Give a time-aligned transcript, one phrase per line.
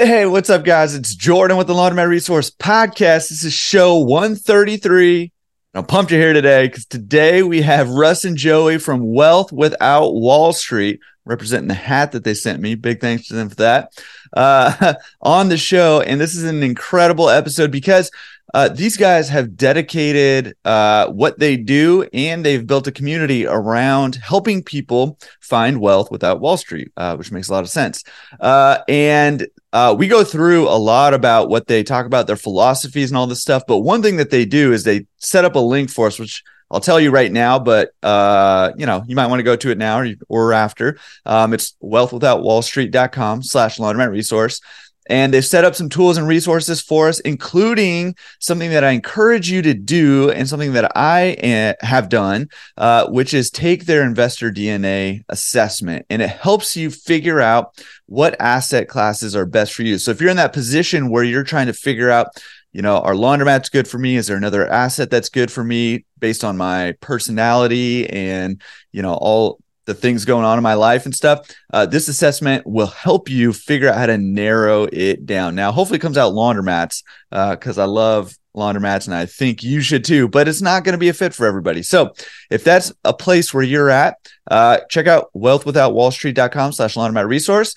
[0.00, 0.94] Hey, what's up, guys?
[0.94, 3.30] It's Jordan with the Laundromat Resource Podcast.
[3.30, 5.32] This is show 133.
[5.74, 10.14] I'm pumped you're here today because today we have Russ and Joey from Wealth Without
[10.14, 12.76] Wall Street representing the hat that they sent me.
[12.76, 13.90] Big thanks to them for that.
[14.32, 16.00] Uh, on the show.
[16.00, 18.12] And this is an incredible episode because
[18.54, 24.14] uh, these guys have dedicated uh, what they do and they've built a community around
[24.14, 28.04] helping people find wealth without Wall Street, uh, which makes a lot of sense.
[28.40, 29.48] Uh, and
[29.78, 33.28] uh, we go through a lot about what they talk about, their philosophies and all
[33.28, 33.62] this stuff.
[33.68, 36.42] But one thing that they do is they set up a link for us, which
[36.68, 39.70] I'll tell you right now, but uh, you know, you might want to go to
[39.70, 40.98] it now or, or after.
[41.24, 44.60] Um, it's wealthwithoutwallstreet.com slash laundromat resource.
[45.08, 49.50] And they've set up some tools and resources for us, including something that I encourage
[49.50, 54.02] you to do and something that I eh, have done, uh, which is take their
[54.02, 56.06] investor DNA assessment.
[56.10, 59.98] And it helps you figure out what asset classes are best for you.
[59.98, 62.28] So if you're in that position where you're trying to figure out,
[62.72, 64.16] you know, are laundromat's good for me?
[64.16, 69.14] Is there another asset that's good for me based on my personality and, you know,
[69.14, 69.58] all
[69.88, 71.50] the things going on in my life and stuff?
[71.72, 75.54] Uh, this assessment will help you figure out how to narrow it down.
[75.54, 79.80] Now, hopefully, it comes out laundromats because uh, I love laundromats and I think you
[79.80, 81.82] should too, but it's not going to be a fit for everybody.
[81.82, 82.12] So
[82.50, 84.16] if that's a place where you're at,
[84.50, 87.74] uh, check out wealthwithoutwallstreet.com slash laundromat resource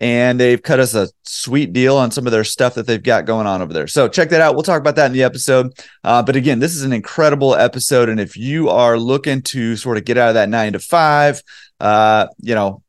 [0.00, 3.26] and they've cut us a sweet deal on some of their stuff that they've got
[3.26, 3.86] going on over there.
[3.86, 4.54] So check that out.
[4.54, 5.72] We'll talk about that in the episode.
[6.02, 9.98] Uh, but again, this is an incredible episode, and if you are looking to sort
[9.98, 11.42] of get out of that nine to five,
[11.80, 12.82] uh, you know,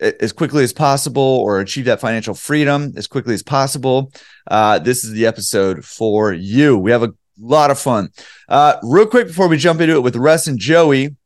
[0.00, 4.12] as quickly as possible or achieve that financial freedom as quickly as possible,
[4.48, 6.78] uh, this is the episode for you.
[6.78, 8.10] We have a lot of fun.
[8.48, 11.16] Uh, real quick before we jump into it with Russ and Joey,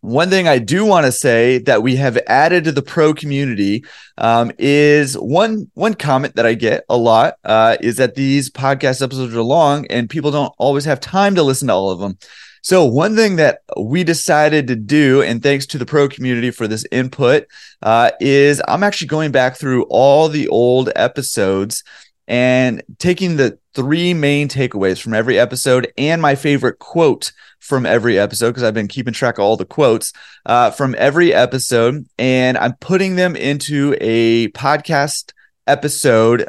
[0.00, 3.84] one thing I do want to say that we have added to the pro community
[4.16, 9.02] um, is one one comment that I get a lot uh, is that these podcast
[9.02, 12.18] episodes are long and people don't always have time to listen to all of them.
[12.62, 16.68] So one thing that we decided to do, and thanks to the pro community for
[16.68, 17.46] this input,
[17.82, 21.82] uh, is I'm actually going back through all the old episodes
[22.30, 28.20] and taking the three main takeaways from every episode and my favorite quote from every
[28.20, 30.12] episode because I've been keeping track of all the quotes
[30.46, 35.32] uh, from every episode, and I'm putting them into a podcast
[35.66, 36.48] episode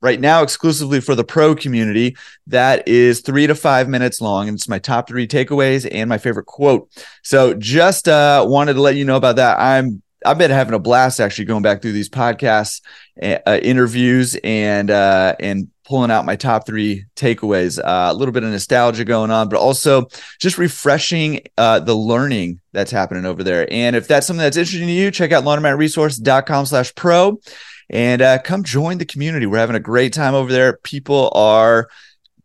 [0.00, 2.16] right now exclusively for the pro community
[2.48, 6.18] that is three to five minutes long and it's my top three takeaways and my
[6.18, 6.88] favorite quote.
[7.22, 9.58] So just uh wanted to let you know about that.
[9.58, 12.80] I'm I've been having a blast actually going back through these podcasts,
[13.22, 17.78] uh, interviews, and uh, and pulling out my top three takeaways.
[17.78, 20.06] Uh, a little bit of nostalgia going on, but also
[20.38, 23.72] just refreshing uh, the learning that's happening over there.
[23.72, 27.40] And if that's something that's interesting to you, check out laundromatresource.com slash pro
[27.88, 29.46] and uh, come join the community.
[29.46, 30.76] We're having a great time over there.
[30.82, 31.88] People are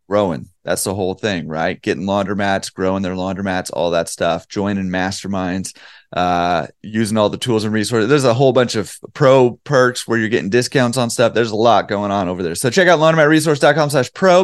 [0.08, 0.48] growing.
[0.62, 1.80] That's the whole thing, right?
[1.80, 5.76] Getting laundromats, growing their laundromats, all that stuff, joining masterminds
[6.14, 8.08] uh, using all the tools and resources.
[8.08, 11.34] There's a whole bunch of pro perks where you're getting discounts on stuff.
[11.34, 12.54] There's a lot going on over there.
[12.54, 14.42] So check out laundromatresource.com slash pro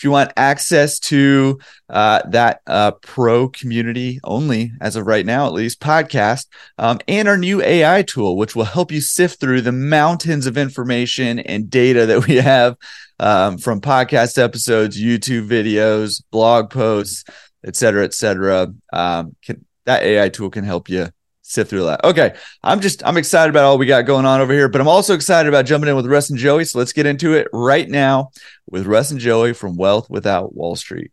[0.00, 1.58] if you want access to
[1.90, 6.46] uh, that uh, pro community only, as of right now, at least, podcast,
[6.78, 10.56] um, and our new AI tool, which will help you sift through the mountains of
[10.56, 12.76] information and data that we have
[13.18, 17.24] um, from podcast episodes, YouTube videos, blog posts,
[17.62, 18.72] et cetera, et cetera.
[18.94, 21.08] Um, can, that AI tool can help you
[21.42, 22.04] sift through that.
[22.04, 22.34] Okay.
[22.62, 25.14] I'm just, I'm excited about all we got going on over here, but I'm also
[25.14, 26.64] excited about jumping in with Russ and Joey.
[26.64, 28.30] So let's get into it right now
[28.70, 31.10] with Russ and Joey from Wealth Without Wall Street.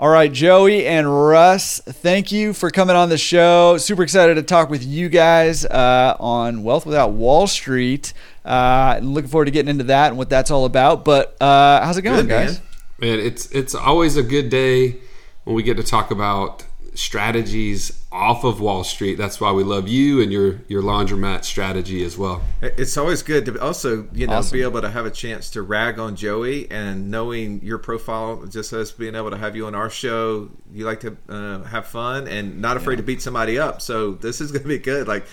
[0.00, 3.78] All right, Joey and Russ, thank you for coming on the show.
[3.78, 8.12] Super excited to talk with you guys uh, on Wealth Without Wall Street.
[8.44, 11.04] Uh, looking forward to getting into that and what that's all about.
[11.04, 12.60] But uh, how's it going, good, guys?
[12.98, 13.10] Man.
[13.10, 14.96] man, it's it's always a good day
[15.44, 16.64] when we get to talk about
[16.94, 19.16] strategies off of Wall Street.
[19.16, 22.42] That's why we love you and your your laundromat strategy as well.
[22.60, 24.58] It's always good to also you know awesome.
[24.58, 28.72] be able to have a chance to rag on Joey and knowing your profile, just
[28.72, 30.50] as being able to have you on our show.
[30.72, 32.98] You like to uh, have fun and not afraid yeah.
[32.98, 33.80] to beat somebody up.
[33.80, 35.08] So this is going to be good.
[35.08, 35.26] Like,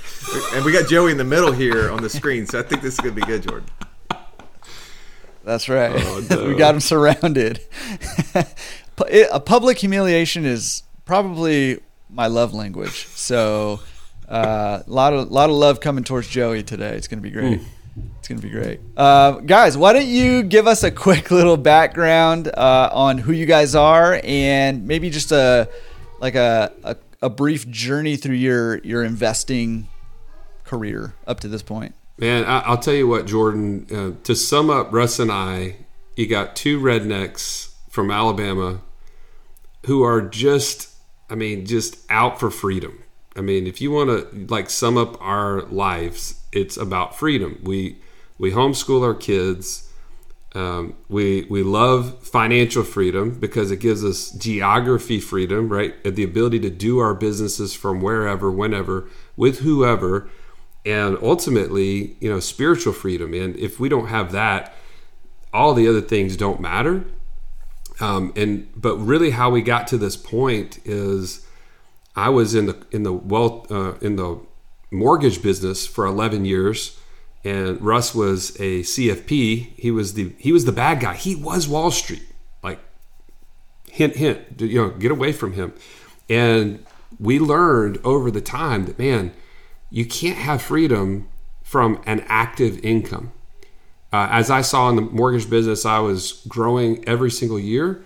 [0.53, 2.93] and we got Joey in the middle here on the screen, so I think this
[2.93, 3.69] is going to be good, Jordan.
[5.43, 5.93] That's right.
[5.95, 6.45] Oh, no.
[6.47, 7.61] we got him surrounded.
[9.31, 13.07] a public humiliation is probably my love language.
[13.07, 13.79] So
[14.27, 16.95] a uh, lot of lot of love coming towards Joey today.
[16.95, 17.61] It's gonna be great.
[18.19, 19.75] It's gonna be great, uh, guys.
[19.75, 24.21] Why don't you give us a quick little background uh, on who you guys are,
[24.23, 25.67] and maybe just a
[26.19, 29.87] like a, a, a brief journey through your your investing
[30.63, 31.95] career up to this point.
[32.19, 33.87] Man, I, will tell you what, Jordan.
[33.91, 35.77] Uh, to sum up, Russ and I,
[36.15, 38.81] you got two rednecks from Alabama
[39.85, 40.88] who are just,
[41.29, 43.03] I mean, just out for freedom.
[43.35, 47.59] I mean, if you want to like sum up our lives, it's about freedom.
[47.63, 47.97] We
[48.37, 49.85] we homeschool our kids.
[50.55, 55.95] Um, we we love financial freedom because it gives us geography freedom, right?
[56.03, 60.27] And The ability to do our businesses from wherever, whenever, with whoever,
[60.85, 63.33] and ultimately, you know, spiritual freedom.
[63.33, 64.73] And if we don't have that,
[65.53, 67.05] all the other things don't matter.
[68.01, 71.45] Um, and but really, how we got to this point is,
[72.15, 74.39] I was in the in the wealth uh, in the
[74.91, 76.99] mortgage business for 11 years
[77.43, 79.73] and Russ was a CFP.
[79.77, 81.13] He was the he was the bad guy.
[81.15, 82.23] He was Wall Street.
[82.61, 82.79] Like
[83.89, 85.73] hint hint, you know, get away from him.
[86.29, 86.85] And
[87.19, 89.33] we learned over the time that man,
[89.89, 91.27] you can't have freedom
[91.63, 93.31] from an active income.
[94.11, 98.03] Uh, as I saw in the mortgage business, I was growing every single year,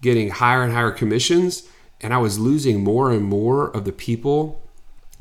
[0.00, 1.68] getting higher and higher commissions,
[2.00, 4.60] and I was losing more and more of the people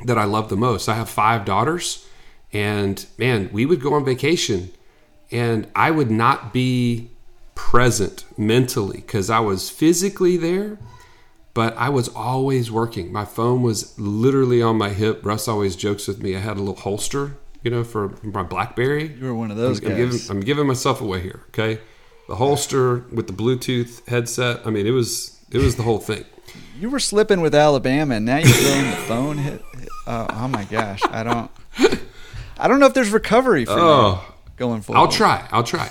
[0.06, 0.90] that I love the most.
[0.90, 2.08] I have five daughters
[2.54, 4.72] and man, we would go on vacation
[5.32, 7.10] and I would not be
[7.56, 10.78] present mentally because I was physically there,
[11.54, 13.12] but I was always working.
[13.12, 15.26] My phone was literally on my hip.
[15.26, 16.36] Russ always jokes with me.
[16.36, 19.14] I had a little holster, you know, for my Blackberry.
[19.14, 19.92] You were one of those I'm, guys.
[19.92, 21.44] I'm giving, I'm giving myself away here.
[21.50, 21.80] Okay,
[22.28, 24.66] the holster with the Bluetooth headset.
[24.66, 26.26] I mean, it was it was the whole thing.
[26.80, 29.38] You were slipping with Alabama, and now you're throwing the phone.
[29.38, 31.52] Hit, hit oh, oh my gosh, I don't.
[32.58, 35.00] I don't know if there's recovery for oh, you going forward.
[35.00, 35.48] I'll try.
[35.52, 35.90] I'll try.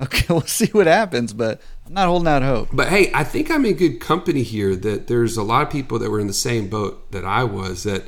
[0.00, 2.68] Okay, we'll see what happens, but I'm not holding out hope.
[2.72, 4.76] But hey, I think I'm in good company here.
[4.76, 7.82] That there's a lot of people that were in the same boat that I was.
[7.82, 8.04] That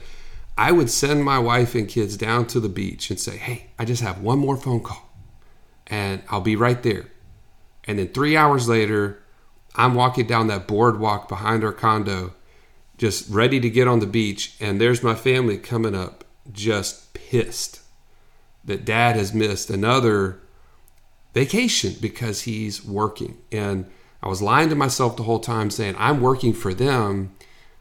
[0.63, 3.85] I would send my wife and kids down to the beach and say, "Hey, I
[3.85, 5.13] just have one more phone call,
[5.89, 7.07] and I'll be right there."
[7.83, 9.21] And then three hours later,
[9.75, 12.35] I'm walking down that boardwalk behind our condo,
[12.97, 17.81] just ready to get on the beach, and there's my family coming up, just pissed
[18.65, 20.39] that dad has missed another
[21.35, 23.39] vacation because he's working.
[23.51, 23.87] And
[24.23, 27.35] I was lying to myself the whole time saying, I'm working for them.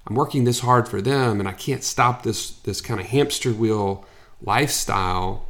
[0.08, 3.52] I'm working this hard for them and I can't stop this this kind of hamster
[3.52, 4.06] wheel
[4.42, 5.48] lifestyle.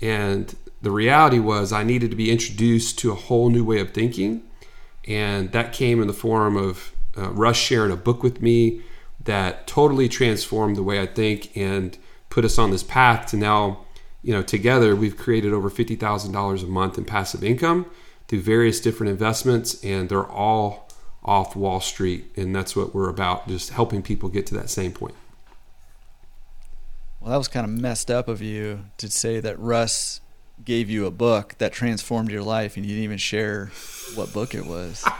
[0.00, 3.92] And the reality was I needed to be introduced to a whole new way of
[3.92, 4.42] thinking.
[5.08, 8.82] And that came in the form of uh, Russ sharing a book with me
[9.24, 11.96] that totally transformed the way I think and
[12.28, 13.86] put us on this path to now
[14.26, 17.86] you know, together we've created over $50,000 a month in passive income
[18.26, 20.85] through various different investments, and they're all
[21.26, 22.30] off Wall Street.
[22.36, 25.14] And that's what we're about, just helping people get to that same point.
[27.20, 30.20] Well, that was kind of messed up of you to say that Russ
[30.64, 33.70] gave you a book that transformed your life and you didn't even share
[34.14, 35.04] what book it was.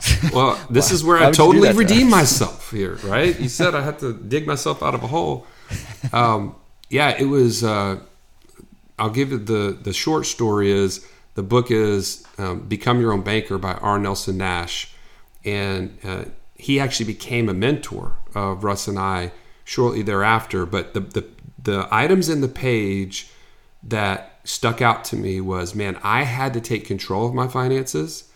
[0.32, 3.38] well, this is where I totally redeem myself here, right?
[3.38, 5.46] You said I had to dig myself out of a hole.
[6.12, 6.56] Um,
[6.90, 7.64] yeah, it was.
[7.64, 8.00] Uh,
[8.98, 13.22] I'll give it the the short story is the book is um, "Become Your Own
[13.22, 13.98] Banker" by R.
[13.98, 14.92] Nelson Nash,
[15.44, 16.24] and uh,
[16.54, 19.32] he actually became a mentor of Russ and I
[19.64, 20.66] shortly thereafter.
[20.66, 21.26] But the the
[21.62, 23.30] the items in the page
[23.82, 28.30] that stuck out to me was, man, I had to take control of my finances,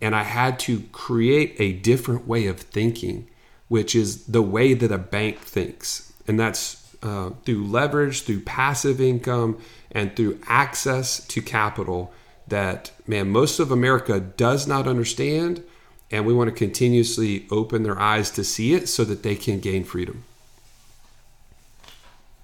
[0.00, 3.28] and I had to create a different way of thinking,
[3.68, 9.00] which is the way that a bank thinks, and that's uh, through leverage, through passive
[9.00, 9.58] income,
[9.92, 12.12] and through access to capital
[12.48, 15.62] that, man, most of America does not understand.
[16.10, 19.60] And we want to continuously open their eyes to see it so that they can
[19.60, 20.24] gain freedom.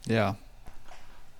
[0.07, 0.35] Yeah.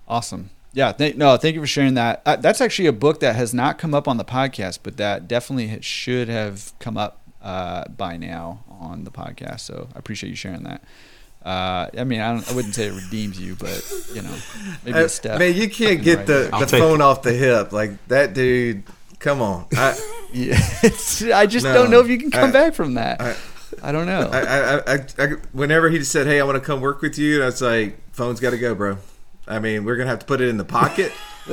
[0.07, 0.49] Awesome.
[0.73, 0.91] Yeah.
[0.91, 2.21] Th- no, thank you for sharing that.
[2.25, 5.27] Uh, that's actually a book that has not come up on the podcast, but that
[5.27, 9.61] definitely should have come up uh, by now on the podcast.
[9.61, 10.83] So I appreciate you sharing that.
[11.45, 14.35] Uh, I mean, I, I, wouldn't say it redeems you, but you know,
[14.83, 15.37] maybe a step.
[15.37, 17.03] Man, you can't get right the, the phone it.
[17.03, 18.81] off the hip like that, dude.
[19.25, 19.65] Come on.
[19.73, 19.97] I,
[20.33, 20.59] yeah,
[21.33, 23.19] I just no, don't know if you can come I, back from that.
[23.19, 23.35] I,
[23.81, 24.29] I don't know.
[24.31, 27.97] I, whenever he said, "Hey, I want to come work with you," I was like,
[28.11, 28.99] "Phone's got to go, bro."
[29.47, 31.11] I mean, we're gonna have to put it in the pocket.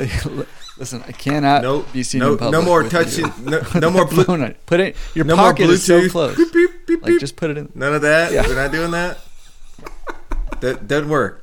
[0.77, 2.53] Listen, I cannot nope, be seen no, in public.
[2.53, 3.33] No more touching.
[3.43, 4.25] No, no, more blue.
[4.67, 4.95] Put it.
[5.15, 6.37] Your no pocket is so close.
[6.37, 7.73] Beep, beep, beep, like, just put it in.
[7.75, 8.33] None of that.
[8.33, 8.47] Yeah.
[8.47, 9.19] We're not doing that
[10.63, 11.42] that doesn't work.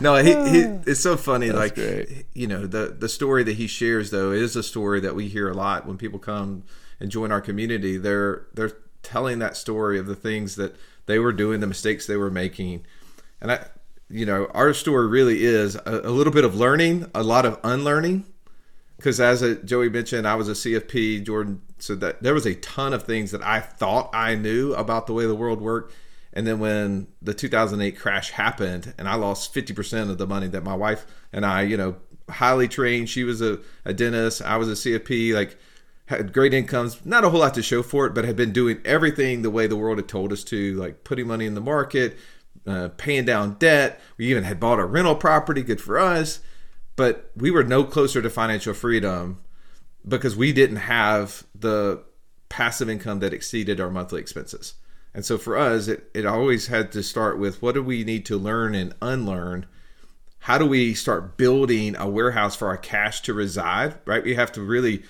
[0.00, 1.48] No, he, he it's so funny.
[1.48, 2.26] That's like great.
[2.34, 5.48] you know the the story that he shares though is a story that we hear
[5.48, 6.64] a lot when people come
[7.00, 7.96] and join our community.
[7.96, 12.16] They're they're telling that story of the things that they were doing, the mistakes they
[12.16, 12.84] were making,
[13.40, 13.66] and I
[14.10, 17.58] you know, our story really is a, a little bit of learning, a lot of
[17.64, 18.24] unlearning.
[18.96, 21.24] Because as a, Joey mentioned, I was a CFP.
[21.24, 25.06] Jordan said that there was a ton of things that I thought I knew about
[25.06, 25.92] the way the world worked.
[26.34, 30.64] And then when the 2008 crash happened, and I lost 50% of the money that
[30.64, 31.96] my wife and I, you know,
[32.28, 33.08] highly trained.
[33.08, 34.42] She was a, a dentist.
[34.42, 35.32] I was a CFP.
[35.32, 35.56] Like
[36.06, 38.80] had great incomes, not a whole lot to show for it, but had been doing
[38.84, 42.18] everything the way the world had told us to, like putting money in the market,
[42.66, 44.00] uh, paying down debt.
[44.18, 46.40] We even had bought a rental property, good for us.
[46.96, 49.40] But we were no closer to financial freedom
[50.06, 52.04] because we didn't have the
[52.48, 54.74] passive income that exceeded our monthly expenses.
[55.14, 58.26] And so for us, it, it always had to start with what do we need
[58.26, 59.66] to learn and unlearn?
[60.40, 64.24] How do we start building a warehouse for our cash to reside, right?
[64.24, 65.04] We have to really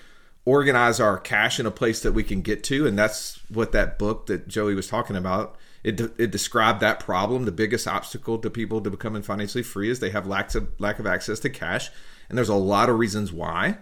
[0.44, 2.86] organize our cash in a place that we can get to.
[2.86, 7.44] And that's what that book that Joey was talking about it, it described that problem.
[7.44, 10.98] The biggest obstacle to people to becoming financially free is they have lack of lack
[10.98, 11.90] of access to cash,
[12.28, 13.76] and there's a lot of reasons why.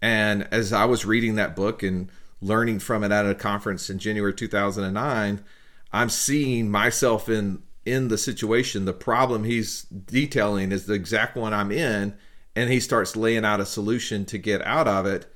[0.00, 2.08] And as I was reading that book and
[2.40, 5.44] learning from it at a conference in January 2009,
[5.92, 8.84] I'm seeing myself in in the situation.
[8.84, 12.14] The problem he's detailing is the exact one I'm in,
[12.54, 15.26] and he starts laying out a solution to get out of it.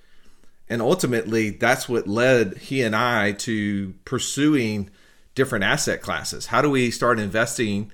[0.68, 4.90] And ultimately, that's what led he and I to pursuing
[5.34, 6.46] different asset classes?
[6.46, 7.92] How do we start investing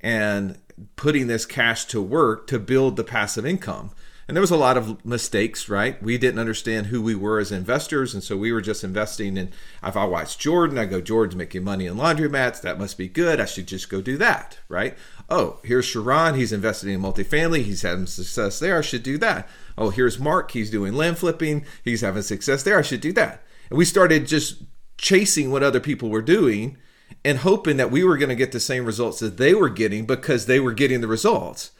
[0.00, 0.58] and
[0.96, 3.90] putting this cash to work to build the passive income?
[4.28, 6.02] And there was a lot of mistakes, right?
[6.02, 9.52] We didn't understand who we were as investors, and so we were just investing in.
[9.84, 12.60] If I watch Jordan, I go, Jordan's making money in laundromats.
[12.60, 13.40] That must be good.
[13.40, 14.98] I should just go do that, right?
[15.30, 16.34] Oh, here's Sharon.
[16.34, 17.62] He's investing in multifamily.
[17.62, 18.78] He's having success there.
[18.78, 19.48] I should do that.
[19.78, 20.50] Oh, here's Mark.
[20.50, 21.64] He's doing land flipping.
[21.84, 22.78] He's having success there.
[22.78, 23.44] I should do that.
[23.70, 24.62] And we started just
[24.98, 26.78] chasing what other people were doing
[27.24, 30.04] and hoping that we were going to get the same results that they were getting
[30.04, 31.70] because they were getting the results.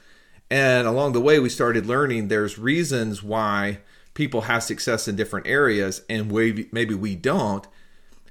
[0.50, 3.78] And along the way, we started learning there's reasons why
[4.14, 7.66] people have success in different areas and maybe we don't.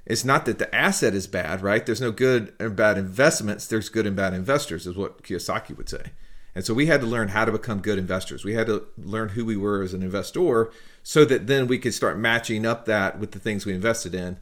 [0.04, 1.84] It's not that the asset is bad, right?
[1.84, 3.66] There's no good and bad investments.
[3.66, 6.12] There's good and bad investors, is what Kiyosaki would say.
[6.54, 8.44] And so we had to learn how to become good investors.
[8.44, 10.70] We had to learn who we were as an investor
[11.02, 14.38] so that then we could start matching up that with the things we invested in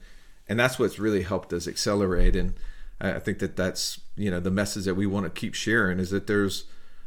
[0.49, 2.37] and that's what's really helped us accelerate.
[2.37, 2.54] And
[3.00, 6.11] I think that that's you know the message that we want to keep sharing is
[6.11, 6.64] that there's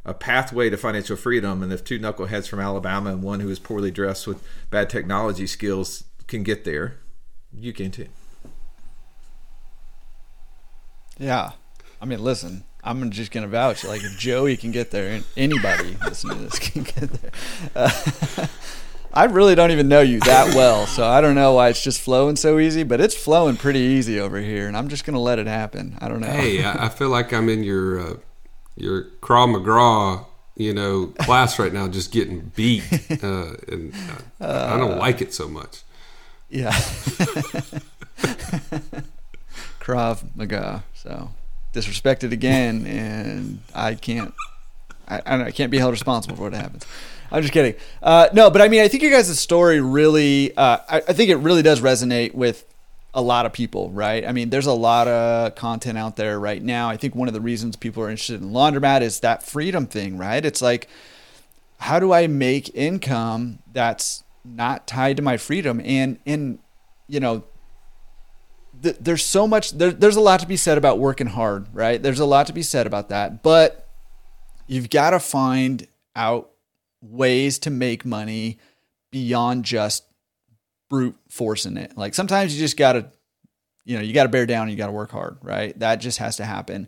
[0.08, 3.60] a pathway to financial freedom, and if two knuckleheads from Alabama and one who is
[3.60, 6.96] poorly dressed with bad technology skills can get there,
[7.54, 8.08] you can too.
[11.20, 11.52] Yeah,
[12.02, 13.84] I mean, listen, I'm just gonna vouch.
[13.84, 17.32] Like if Joey can get there, and anybody listening to this can get there.
[17.76, 18.48] Uh,
[19.14, 22.00] I really don't even know you that well, so I don't know why it's just
[22.00, 25.38] flowing so easy, but it's flowing pretty easy over here, and I'm just gonna let
[25.38, 25.98] it happen.
[26.00, 26.28] I don't know.
[26.28, 28.14] Hey, I feel like I'm in your uh,
[28.78, 32.84] your Krav McGraw, you know, class right now, just getting beat,
[33.24, 33.94] uh, and
[34.40, 35.82] uh, I don't like it so much.
[36.50, 36.72] Yeah,
[39.80, 40.84] Krav Maga.
[40.94, 41.32] So
[41.74, 44.34] disrespected again, and I can't.
[45.08, 46.86] I, I can't be held responsible for what happens.
[47.32, 47.76] I'm just kidding.
[48.02, 51.30] Uh, no, but I mean, I think your guys' story really, uh, I, I think
[51.30, 52.66] it really does resonate with
[53.18, 54.24] a lot of people, right?
[54.24, 56.88] I mean, there's a lot of content out there right now.
[56.88, 60.20] I think one of the reasons people are interested in laundromat is that freedom thing,
[60.20, 60.46] right?
[60.46, 60.88] It's like,
[61.80, 65.82] how do I make income that's not tied to my freedom?
[65.84, 66.60] And and
[67.08, 67.44] you know,
[68.84, 69.72] th- there's so much.
[69.72, 72.02] There, there's a lot to be said about working hard, right?
[72.02, 73.90] There's a lot to be said about that, but
[74.68, 76.52] you've got to find out
[77.02, 78.60] ways to make money
[79.10, 80.04] beyond just
[80.89, 81.98] brute forcing it.
[81.98, 83.12] Like sometimes you just got to,
[83.86, 85.77] you know, you got to bear down and you got to work hard, right?
[85.79, 86.88] That just has to happen.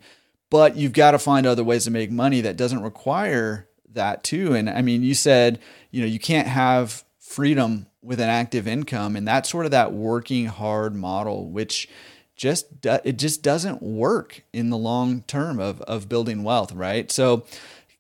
[0.50, 4.54] But you've got to find other ways to make money that doesn't require that too.
[4.54, 5.60] And I mean, you said,
[5.92, 9.92] you know, you can't have freedom with an active income and that's sort of that
[9.92, 11.90] working hard model which
[12.40, 17.12] just it just doesn't work in the long term of of building wealth, right?
[17.12, 17.46] So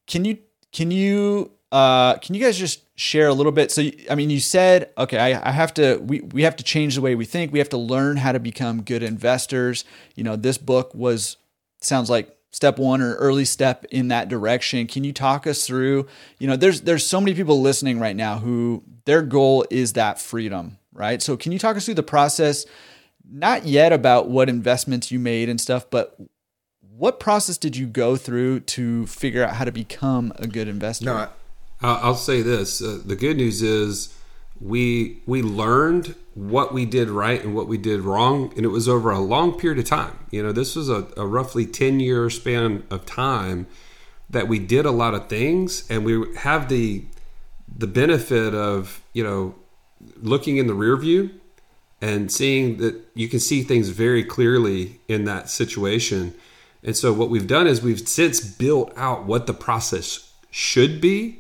[0.07, 0.37] can you
[0.71, 3.71] can you uh, can you guys just share a little bit?
[3.71, 6.95] So, I mean, you said, okay, I, I, have to, we, we have to change
[6.95, 7.53] the way we think.
[7.53, 9.85] We have to learn how to become good investors.
[10.15, 11.37] You know, this book was,
[11.79, 14.85] sounds like step one or early step in that direction.
[14.85, 16.07] Can you talk us through,
[16.39, 20.19] you know, there's, there's so many people listening right now who their goal is that
[20.19, 21.21] freedom, right?
[21.21, 22.65] So can you talk us through the process,
[23.31, 26.19] not yet about what investments you made and stuff, but
[26.81, 31.05] what process did you go through to figure out how to become a good investor?
[31.05, 31.29] No,
[31.81, 34.13] I'll say this: uh, the good news is
[34.59, 38.89] we we learned what we did right and what we did wrong, and it was
[38.89, 40.19] over a long period of time.
[40.31, 43.67] You know, this was a, a roughly ten year span of time
[44.29, 47.03] that we did a lot of things and we have the
[47.77, 49.55] the benefit of you know
[50.21, 51.29] looking in the rear view
[52.01, 56.33] and seeing that you can see things very clearly in that situation
[56.83, 61.38] and so what we've done is we've since built out what the process should be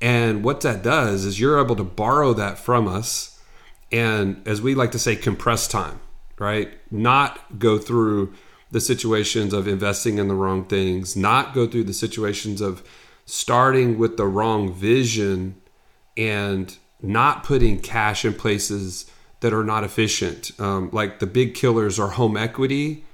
[0.00, 3.38] and what that does is you're able to borrow that from us
[3.92, 6.00] and as we like to say compress time
[6.40, 6.72] right?
[6.90, 8.32] Not go through
[8.72, 12.82] the situations of investing in the wrong things not go through the situations of
[13.26, 15.60] starting with the wrong vision
[16.16, 20.50] and not putting cash in places that are not efficient.
[20.58, 23.04] Um, like the big killers are home equity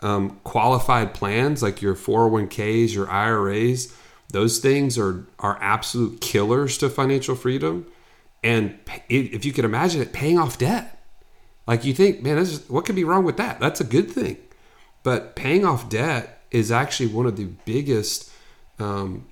[0.00, 3.96] um, qualified plans like your 401ks your iras
[4.36, 7.86] those things are are absolute killers to financial freedom.
[8.44, 8.78] And
[9.08, 10.96] if you can imagine it paying off debt
[11.66, 13.58] like you think man is, what could be wrong with that?
[13.58, 14.36] That's a good thing.
[15.02, 18.30] But paying off debt is actually one of the biggest
[18.78, 19.26] um,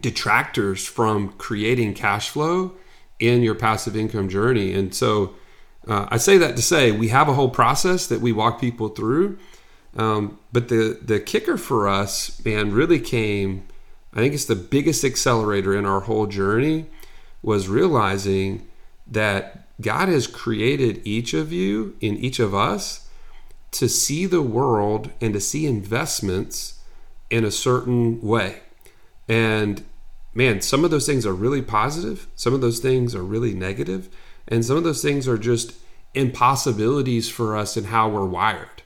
[0.00, 2.72] detractors from creating cash flow
[3.18, 4.72] in your passive income journey.
[4.72, 5.34] And so
[5.86, 8.88] uh, i say that to say we have a whole process that we walk people
[8.88, 9.38] through.
[9.96, 13.66] Um, but the the kicker for us man really came
[14.12, 16.86] I think it's the biggest accelerator in our whole journey
[17.42, 18.66] was realizing
[19.06, 23.08] that God has created each of you in each of us
[23.72, 26.80] to see the world and to see investments
[27.30, 28.60] in a certain way.
[29.28, 29.84] And
[30.34, 34.08] man, some of those things are really positive, some of those things are really negative,
[34.46, 35.74] and some of those things are just
[36.14, 38.82] impossibilities for us in how we're wired.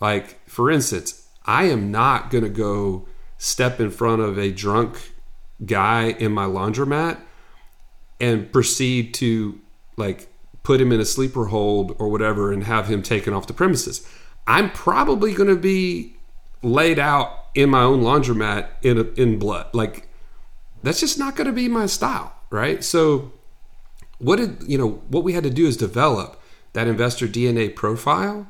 [0.00, 3.06] Like, for instance, I am not going to go
[3.38, 5.12] step in front of a drunk
[5.64, 7.18] guy in my laundromat
[8.20, 9.58] and proceed to
[9.96, 10.28] like
[10.62, 14.06] put him in a sleeper hold or whatever and have him taken off the premises.
[14.46, 16.16] I'm probably going to be
[16.62, 19.74] laid out in my own laundromat in in blood.
[19.74, 20.08] Like
[20.82, 22.82] that's just not going to be my style, right?
[22.82, 23.32] So
[24.18, 26.40] what did you know what we had to do is develop
[26.72, 28.46] that investor DNA profile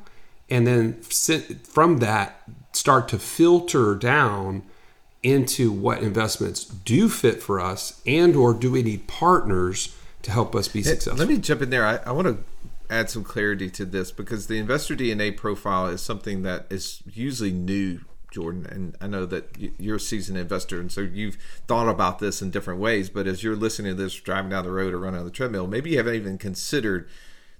[0.49, 4.63] and then from that start to filter down
[5.27, 10.55] into what investments do fit for us and or do we need partners to help
[10.55, 11.17] us be successful?
[11.17, 11.85] let me jump in there.
[11.85, 12.37] I, I want to
[12.89, 17.51] add some clarity to this because the investor dna profile is something that is usually
[17.51, 17.99] new
[18.31, 21.37] jordan and i know that you're a seasoned investor and so you've
[21.67, 24.71] thought about this in different ways but as you're listening to this driving down the
[24.71, 27.09] road or running on the treadmill maybe you haven't even considered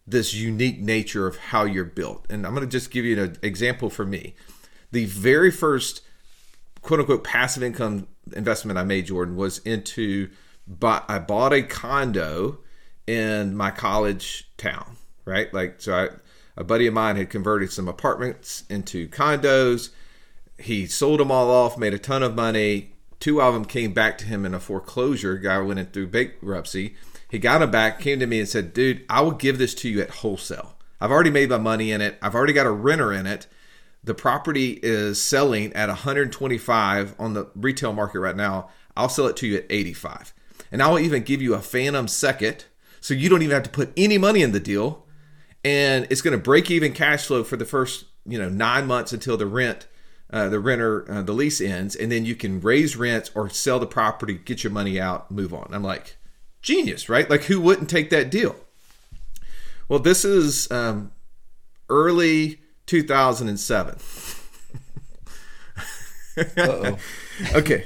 [0.07, 2.25] this unique nature of how you're built.
[2.29, 4.33] And i'm going to just give you an example for me.
[4.91, 6.01] The very first
[6.87, 10.29] quote unquote passive income investment I made, Jordan, was into
[10.65, 12.59] but I bought a condo
[13.05, 14.95] in my college town,
[15.25, 15.53] right?
[15.53, 16.07] Like so I
[16.59, 19.89] a buddy of mine had converted some apartments into condos.
[20.57, 22.93] He sold them all off, made a ton of money.
[23.19, 25.37] Two of them came back to him in a foreclosure.
[25.37, 26.95] Guy went in through bankruptcy.
[27.29, 29.89] He got them back, came to me and said, Dude, I will give this to
[29.89, 30.77] you at wholesale.
[31.01, 32.17] I've already made my money in it.
[32.21, 33.45] I've already got a renter in it
[34.07, 38.69] the property is selling at 125 on the retail market right now.
[38.95, 40.33] I'll sell it to you at 85.
[40.71, 42.65] And I will even give you a phantom second
[43.01, 45.05] so you don't even have to put any money in the deal
[45.63, 49.11] and it's going to break even cash flow for the first, you know, 9 months
[49.13, 49.87] until the rent
[50.29, 53.79] uh, the renter uh, the lease ends and then you can raise rents or sell
[53.79, 55.69] the property, get your money out, move on.
[55.71, 56.17] I'm like,
[56.61, 57.29] genius, right?
[57.29, 58.55] Like who wouldn't take that deal?
[59.87, 61.11] Well, this is um,
[61.89, 63.99] early 2007.
[66.37, 66.97] Uh-oh.
[67.55, 67.85] okay.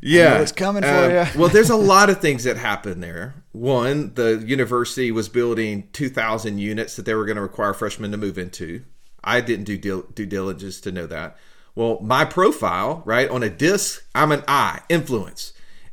[0.00, 0.40] Yeah.
[0.40, 1.30] It's coming for uh, you.
[1.40, 3.34] well, there's a lot of things that happened there.
[3.52, 8.16] One, the university was building 2,000 units that they were going to require freshmen to
[8.16, 8.84] move into.
[9.24, 9.76] I didn't do
[10.14, 11.36] due diligence to know that.
[11.74, 15.52] Well, my profile, right, on a DISC, I'm an I, influence.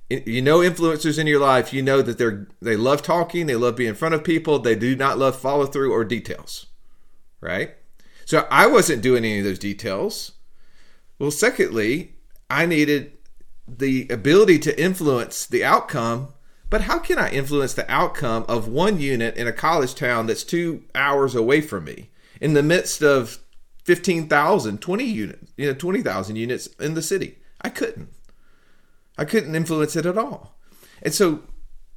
[0.10, 3.76] You know influencers in your life, you know that they're they love talking, they love
[3.76, 6.68] being in front of people, they do not love follow through or details.
[7.42, 7.76] Right?
[8.26, 10.34] So I wasn't doing any of those details.
[11.20, 12.16] Well, secondly,
[12.50, 13.14] I needed
[13.68, 16.30] the ability to influence the outcome.
[16.70, 20.44] But how can I influence the outcome of one unit in a college town that's
[20.44, 22.10] two hours away from me
[22.42, 23.40] in the midst of
[23.84, 27.38] 15,000, 20 units, you know, 20,000 units in the city?
[27.62, 28.10] I couldn't.
[29.18, 30.58] I couldn't influence it at all.
[31.02, 31.44] And so,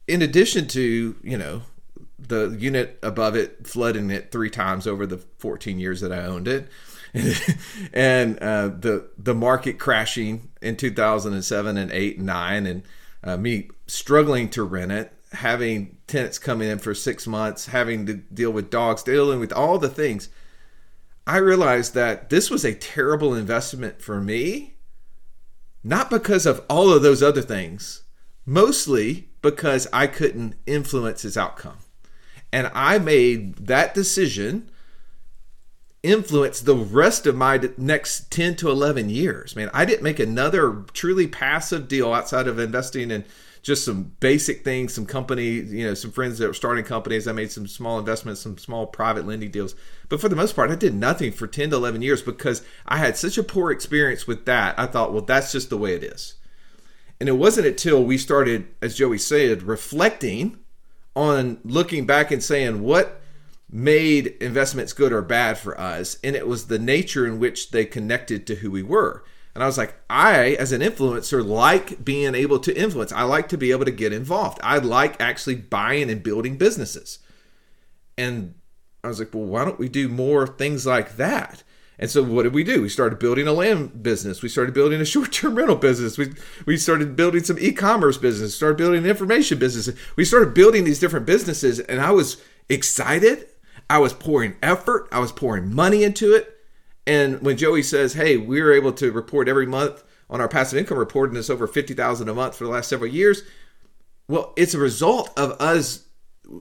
[0.07, 1.63] in addition to, you know,
[2.29, 6.49] the unit above it flooding it three times over the 14 years that I owned
[6.49, 6.69] it.
[7.93, 12.83] and uh, the the market crashing in 2007 and 8 and 9 and
[13.25, 18.15] uh, me struggling to rent it having tenants coming in for six months having to
[18.15, 20.29] deal with dogs dealing with all the things
[21.27, 24.75] i realized that this was a terrible investment for me
[25.85, 28.03] not because of all of those other things,
[28.45, 31.79] mostly because I couldn't influence its outcome.
[32.53, 34.71] And I made that decision
[36.03, 39.57] influence the rest of my next 10 to 11 years.
[39.57, 43.25] Man, I didn't make another truly passive deal outside of investing in
[43.63, 47.27] just some basic things, some company, you know, some friends that were starting companies.
[47.27, 49.75] I made some small investments, some small private lending deals.
[50.09, 52.99] But for the most part, I did nothing for 10 to 11 years because I
[52.99, 54.79] had such a poor experience with that.
[54.79, 56.35] I thought, well, that's just the way it is.
[57.21, 60.59] And it wasn't until we started, as Joey said, reflecting
[61.19, 63.21] on looking back and saying what
[63.71, 66.17] made investments good or bad for us.
[66.23, 69.25] And it was the nature in which they connected to who we were.
[69.55, 73.11] And I was like, I, as an influencer, like being able to influence.
[73.11, 74.61] I like to be able to get involved.
[74.63, 77.19] I like actually buying and building businesses.
[78.17, 78.55] And
[79.03, 81.65] I was like, well, why don't we do more things like that?
[81.99, 82.83] And so what did we do?
[82.83, 84.41] We started building a land business.
[84.41, 86.17] We started building a short-term rental business.
[86.17, 86.33] We
[86.65, 89.95] we started building some e-commerce business, started building an information business.
[90.17, 93.47] We started building these different businesses and I was excited.
[93.91, 96.55] I was pouring effort, I was pouring money into it.
[97.07, 100.79] And when Joey says, "Hey, we were able to report every month on our passive
[100.79, 103.43] income report and it's over 50,000 a month for the last several years."
[104.29, 106.05] Well, it's a result of us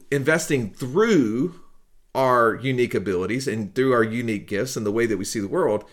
[0.09, 1.59] investing through
[2.17, 5.47] our unique abilities and through our unique gifts and the way that we see the
[5.47, 5.85] world.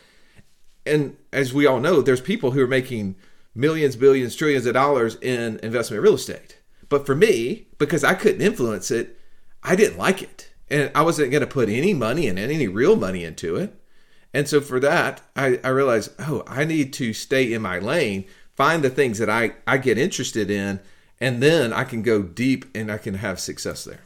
[0.87, 3.16] And as we all know, there's people who are making
[3.54, 6.58] millions, billions, trillions of dollars in investment real estate.
[6.88, 9.18] But for me, because I couldn't influence it,
[9.62, 10.50] I didn't like it.
[10.70, 13.78] And I wasn't going to put any money and any real money into it.
[14.32, 18.24] And so for that, I, I realized, oh, I need to stay in my lane,
[18.56, 20.80] find the things that I, I get interested in,
[21.20, 24.00] and then I can go deep and I can have success there.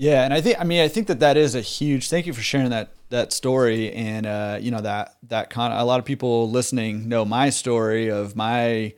[0.00, 2.08] Yeah, and I think I mean I think that that is a huge.
[2.08, 5.72] Thank you for sharing that that story, and uh, you know that that con.
[5.72, 8.94] A lot of people listening know my story of my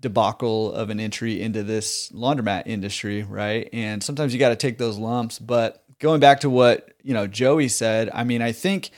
[0.00, 3.68] debacle of an entry into this laundromat industry, right?
[3.74, 5.38] And sometimes you got to take those lumps.
[5.38, 8.88] But going back to what you know Joey said, I mean I think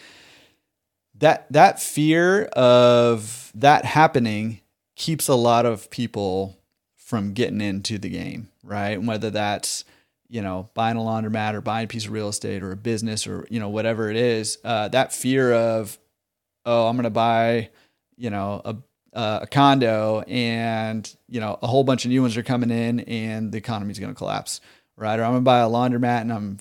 [1.16, 4.60] that that fear of that happening
[4.94, 6.56] keeps a lot of people
[6.96, 9.02] from getting into the game, right?
[9.02, 9.84] Whether that's
[10.30, 13.26] you know, buying a laundromat or buying a piece of real estate or a business
[13.26, 15.98] or, you know, whatever it is, uh, that fear of,
[16.64, 17.70] oh, I'm going to buy,
[18.16, 18.76] you know, a,
[19.12, 23.50] a condo and, you know, a whole bunch of new ones are coming in and
[23.50, 24.60] the economy is going to collapse,
[24.96, 25.18] right?
[25.18, 26.58] Or I'm going to buy a laundromat and I'm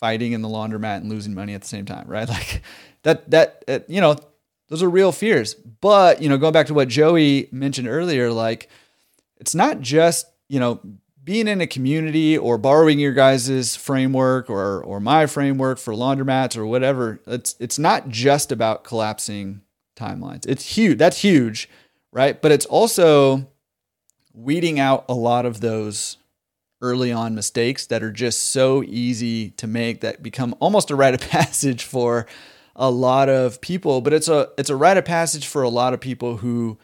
[0.00, 2.28] fighting in the laundromat and losing money at the same time, right?
[2.28, 2.62] Like
[3.04, 4.16] that, that, uh, you know,
[4.68, 5.54] those are real fears.
[5.54, 8.68] But, you know, going back to what Joey mentioned earlier, like
[9.36, 10.80] it's not just, you know,
[11.28, 16.56] being in a community or borrowing your guys' framework or or my framework for laundromats
[16.56, 19.60] or whatever, it's it's not just about collapsing
[19.94, 20.46] timelines.
[20.48, 20.96] It's huge.
[20.96, 21.68] That's huge,
[22.12, 22.40] right?
[22.40, 23.46] But it's also
[24.32, 26.16] weeding out a lot of those
[26.80, 31.12] early on mistakes that are just so easy to make that become almost a rite
[31.12, 32.24] of passage for
[32.74, 35.92] a lot of people but it's a it's a rite of passage for a lot
[35.92, 36.78] of people who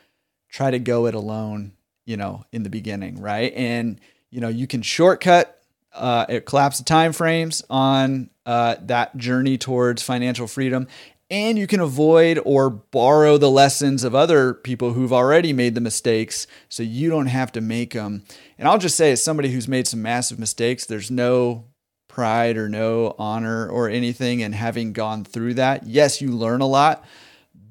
[0.50, 1.70] try to go it alone
[2.04, 4.00] you know in the beginning right and
[4.34, 5.62] you know you can shortcut
[5.94, 10.88] uh, it collapse the time frames on uh, that journey towards financial freedom.
[11.30, 15.80] And you can avoid or borrow the lessons of other people who've already made the
[15.80, 18.24] mistakes so you don't have to make them
[18.58, 21.64] and i'll just say as somebody who's made some massive mistakes there's no
[22.08, 25.86] pride or no honor or anything in having gone through that.
[25.86, 27.04] Yes you learn a lot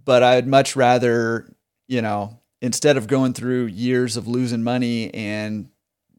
[0.03, 1.47] but i'd much rather
[1.87, 5.69] you know instead of going through years of losing money and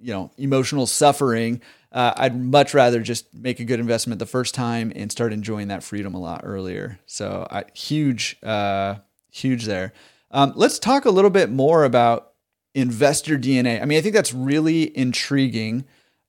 [0.01, 1.61] you know emotional suffering
[1.93, 5.69] uh, i'd much rather just make a good investment the first time and start enjoying
[5.69, 8.97] that freedom a lot earlier so I, huge uh,
[9.31, 9.93] huge there
[10.31, 12.33] um, let's talk a little bit more about
[12.75, 15.85] investor dna i mean i think that's really intriguing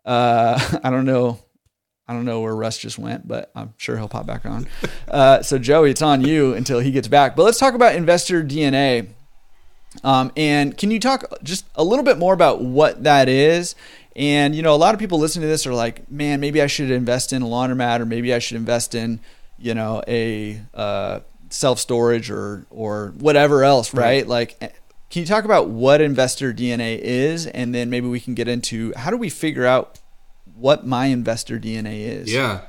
[0.05, 1.39] uh, i don't know
[2.07, 4.67] I don't know where Russ just went, but I'm sure he'll pop back on.
[5.07, 7.35] Uh, so, Joey, it's on you until he gets back.
[7.35, 9.07] But let's talk about investor DNA.
[10.03, 13.75] Um, and can you talk just a little bit more about what that is?
[14.15, 16.67] And you know, a lot of people listening to this are like, "Man, maybe I
[16.67, 19.19] should invest in a laundromat, or maybe I should invest in,
[19.57, 24.03] you know, a uh, self storage or or whatever else, right?
[24.03, 24.27] right?
[24.27, 24.69] Like, eh,
[25.09, 28.93] can you talk about what investor DNA is, and then maybe we can get into
[28.95, 29.99] how do we figure out
[30.55, 32.31] what my investor DNA is?
[32.31, 32.61] Yeah.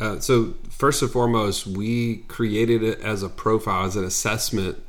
[0.00, 4.82] Uh, so first and foremost, we created it as a profile, as an assessment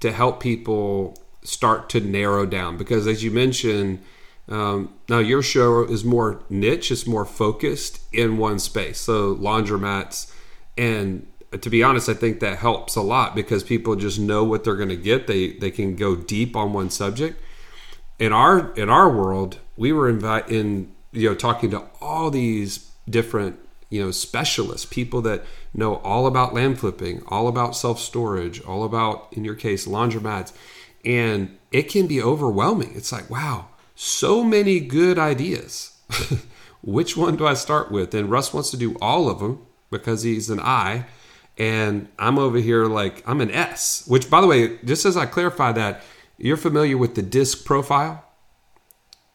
[0.00, 4.02] to help people start to narrow down because as you mentioned
[4.48, 10.32] um, now your show is more niche it's more focused in one space so laundromats
[10.76, 11.26] and
[11.60, 14.76] to be honest, I think that helps a lot because people just know what they're
[14.76, 15.26] going to get.
[15.26, 17.40] They they can go deep on one subject.
[18.18, 22.90] In our in our world, we were invite in you know talking to all these
[23.08, 23.58] different
[23.90, 28.84] you know specialists, people that know all about land flipping, all about self storage, all
[28.84, 30.52] about in your case laundromats,
[31.04, 32.92] and it can be overwhelming.
[32.94, 35.98] It's like wow, so many good ideas.
[36.82, 38.14] Which one do I start with?
[38.14, 41.06] And Russ wants to do all of them because he's an I
[41.56, 44.04] and I'm over here like I'm an S.
[44.06, 46.02] Which, by the way, just as I clarify that,
[46.36, 48.24] you're familiar with the DISC profile.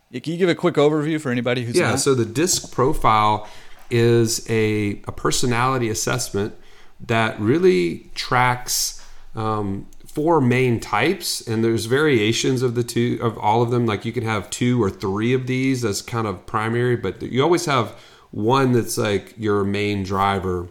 [0.09, 1.91] Yeah, can you give a quick overview for anybody who's yeah?
[1.91, 1.99] Not?
[1.99, 3.47] So the DISC profile
[3.89, 6.55] is a a personality assessment
[6.99, 9.05] that really tracks
[9.35, 13.85] um, four main types, and there's variations of the two of all of them.
[13.85, 17.43] Like you can have two or three of these as kind of primary, but you
[17.43, 17.95] always have
[18.31, 20.69] one that's like your main driver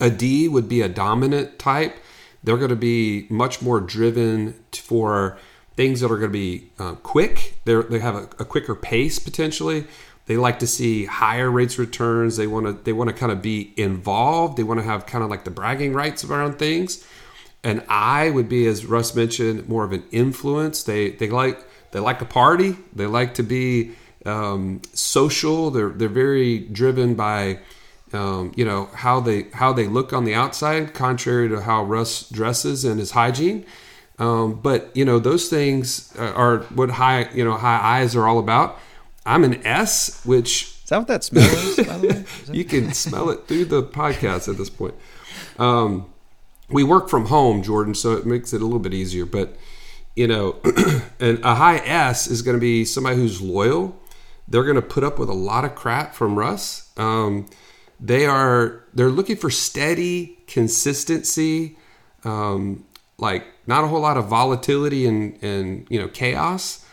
[0.00, 1.96] a D would be a dominant type.
[2.42, 5.38] They're going to be much more driven for
[5.76, 7.58] things that are going to be uh, quick.
[7.64, 9.86] They're, they have a, a quicker pace potentially.
[10.26, 12.36] They like to see higher rates returns.
[12.36, 14.58] They want to they want to kind of be involved.
[14.58, 17.04] They want to have kind of like the bragging rights around things.
[17.64, 20.82] And I would be, as Russ mentioned, more of an influence.
[20.84, 22.76] They they like they like to party.
[22.94, 23.92] They like to be
[24.24, 25.70] um, social.
[25.70, 27.58] They're they're very driven by
[28.12, 32.28] um, you know how they how they look on the outside, contrary to how Russ
[32.30, 33.66] dresses and his hygiene.
[34.18, 38.38] Um, but you know those things are what high you know high eyes are all
[38.38, 38.78] about.
[39.26, 41.76] I'm an S, which is that what that smell is?
[41.76, 42.24] By the way,
[42.56, 44.94] you can smell it through the podcast at this point.
[45.58, 46.06] Um,
[46.70, 49.24] we work from home, Jordan, so it makes it a little bit easier.
[49.24, 49.56] But
[50.14, 50.56] you know,
[51.20, 53.96] and a high S is going to be somebody who's loyal.
[54.48, 56.90] They're going to put up with a lot of crap from Russ.
[56.96, 57.46] Um,
[58.00, 61.76] they are they're looking for steady consistency,
[62.24, 62.84] um,
[63.18, 66.84] like not a whole lot of volatility and and you know chaos,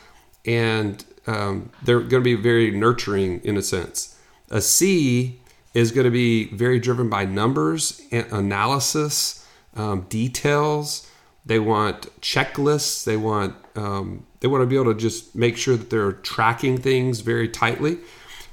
[0.46, 4.20] and um, they're going to be very nurturing in a sense.
[4.50, 5.40] A C
[5.74, 9.45] is going to be very driven by numbers, and analysis,
[9.76, 11.10] um, details.
[11.46, 13.04] They want checklists.
[13.04, 16.78] They want um, they want to be able to just make sure that they're tracking
[16.78, 18.00] things very tightly.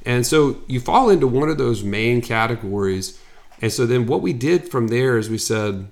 [0.04, 3.20] And so you fall into one of those main categories.
[3.61, 5.88] And so then what we did from there is we said,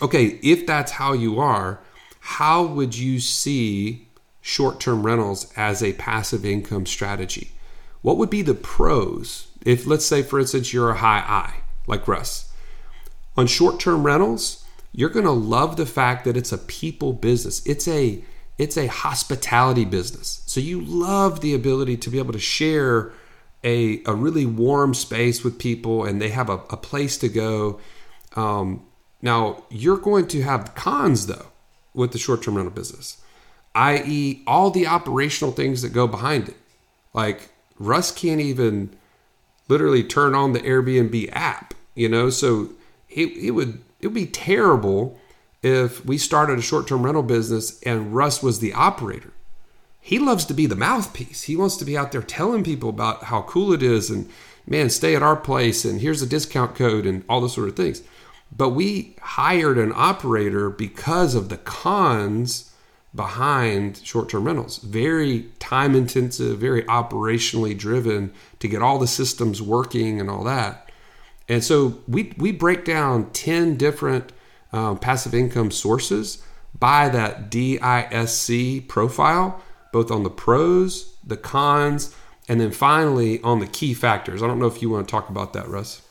[0.00, 1.80] okay, if that's how you are,
[2.20, 4.08] how would you see
[4.40, 7.52] short term rentals as a passive income strategy?
[8.02, 9.48] What would be the pros?
[9.64, 12.45] If, let's say, for instance, you're a high I, like Russ.
[13.36, 17.64] On short term rentals, you're going to love the fact that it's a people business.
[17.66, 18.22] It's a
[18.58, 20.42] it's a hospitality business.
[20.46, 23.12] So you love the ability to be able to share
[23.62, 27.80] a, a really warm space with people and they have a, a place to go.
[28.34, 28.86] Um,
[29.20, 31.46] now, you're going to have cons though
[31.92, 33.20] with the short term rental business,
[33.74, 36.56] i.e., all the operational things that go behind it.
[37.12, 38.96] Like Russ can't even
[39.68, 42.70] literally turn on the Airbnb app, you know, so
[43.16, 45.18] it, it would it would be terrible
[45.62, 49.32] if we started a short term rental business and Russ was the operator.
[50.00, 51.44] He loves to be the mouthpiece.
[51.44, 54.30] He wants to be out there telling people about how cool it is and,
[54.64, 57.74] man, stay at our place and here's a discount code and all those sort of
[57.74, 58.02] things.
[58.56, 62.70] But we hired an operator because of the cons
[63.16, 64.78] behind short term rentals.
[64.78, 70.85] Very time intensive, very operationally driven to get all the systems working and all that.
[71.48, 74.32] And so we, we break down 10 different
[74.72, 76.42] um, passive income sources
[76.78, 82.14] by that DISC profile, both on the pros, the cons,
[82.48, 84.42] and then finally on the key factors.
[84.42, 86.02] I don't know if you want to talk about that, Russ.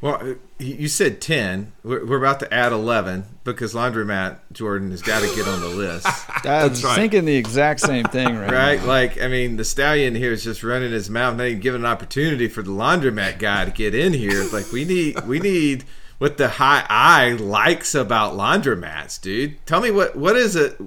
[0.00, 1.72] Well, uh, you said 10.
[1.82, 6.06] We're about to add 11 because Laundromat Jordan has got to get on the list.
[6.44, 6.94] I was right.
[6.94, 8.50] thinking the exact same thing, right?
[8.50, 8.80] right?
[8.80, 8.86] Now.
[8.86, 11.86] Like, I mean, the stallion here is just running his mouth, not even giving an
[11.86, 14.44] opportunity for the Laundromat guy to get in here.
[14.52, 15.84] Like, we need, we need
[16.18, 19.64] what the high I likes about laundromats, dude.
[19.66, 20.80] Tell me what what is it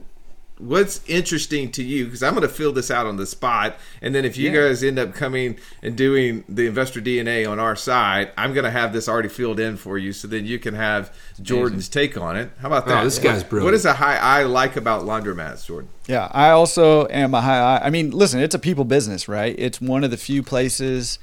[0.60, 4.14] what's interesting to you because i'm going to fill this out on the spot and
[4.14, 4.68] then if you yeah.
[4.68, 8.72] guys end up coming and doing the investor dna on our side i'm going to
[8.72, 12.36] have this already filled in for you so then you can have jordan's take on
[12.36, 12.52] it.
[12.60, 13.02] How about that?
[13.02, 13.66] oh, this guy's brilliant.
[13.66, 15.90] what is a high i like about laundromats jordan?
[16.08, 19.56] Yeah i also am a high i i mean listen it's a people business right?
[19.58, 21.20] It's one of the few places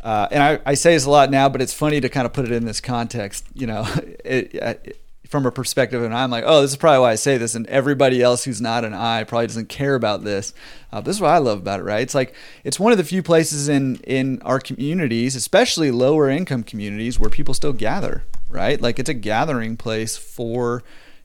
[0.00, 2.32] uh, and I, I, say this a lot now, but it's funny to kind of
[2.32, 3.86] put it in this context, you know,
[4.24, 5.00] it, it,
[5.30, 7.64] from a perspective, and I'm like, oh, this is probably why I say this, and
[7.68, 10.52] everybody else who's not an I probably doesn't care about this.
[10.92, 12.02] Uh, this is what I love about it, right?
[12.02, 16.64] It's like it's one of the few places in in our communities, especially lower income
[16.64, 18.80] communities, where people still gather, right?
[18.80, 20.82] Like it's a gathering place for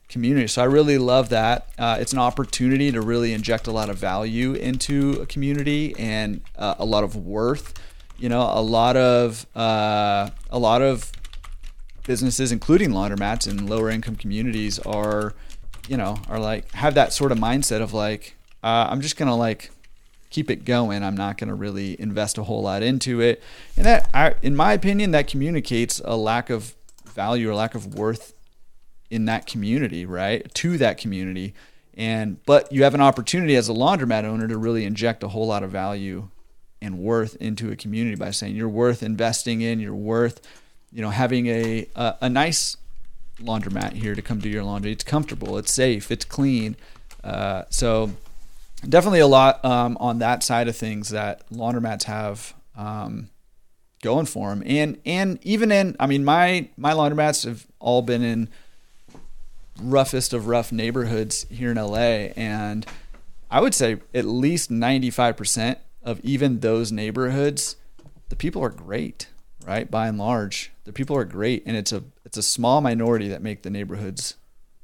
[0.08, 0.46] community.
[0.46, 1.68] So I really love that.
[1.76, 6.42] Uh, it's an opportunity to really inject a lot of value into a community and
[6.56, 7.74] uh, a lot of worth.
[8.18, 11.10] You know, a lot of uh, a lot of
[12.06, 15.34] businesses, including laundromats in lower income communities, are
[15.88, 19.36] you know are like have that sort of mindset of like uh, I'm just gonna
[19.36, 19.70] like
[20.30, 21.02] keep it going.
[21.02, 23.42] I'm not to really invest a whole lot into it.
[23.76, 26.74] And that, I, in my opinion, that communicates a lack of
[27.06, 28.34] value or lack of worth
[29.10, 30.52] in that community, right?
[30.54, 31.54] To that community.
[31.94, 35.46] And but you have an opportunity as a laundromat owner to really inject a whole
[35.46, 36.28] lot of value
[36.82, 40.40] and worth into a community by saying you're worth investing in, you're worth,
[40.96, 42.78] you know, having a a, a nice
[43.38, 44.92] laundromat here to come do your laundry.
[44.92, 46.74] It's comfortable, it's safe, it's clean.
[47.22, 48.12] Uh, so
[48.88, 53.28] definitely a lot um, on that side of things that laundromats have um,
[54.02, 58.22] going for them, and and even in I mean my my laundromats have all been
[58.22, 58.48] in
[59.78, 62.86] roughest of rough neighborhoods here in LA, and
[63.50, 67.76] I would say at least ninety five percent of even those neighborhoods,
[68.30, 69.28] the people are great,
[69.66, 69.90] right?
[69.90, 73.42] By and large, the people are great, and it's a it's a small minority that
[73.42, 74.36] make the neighborhoods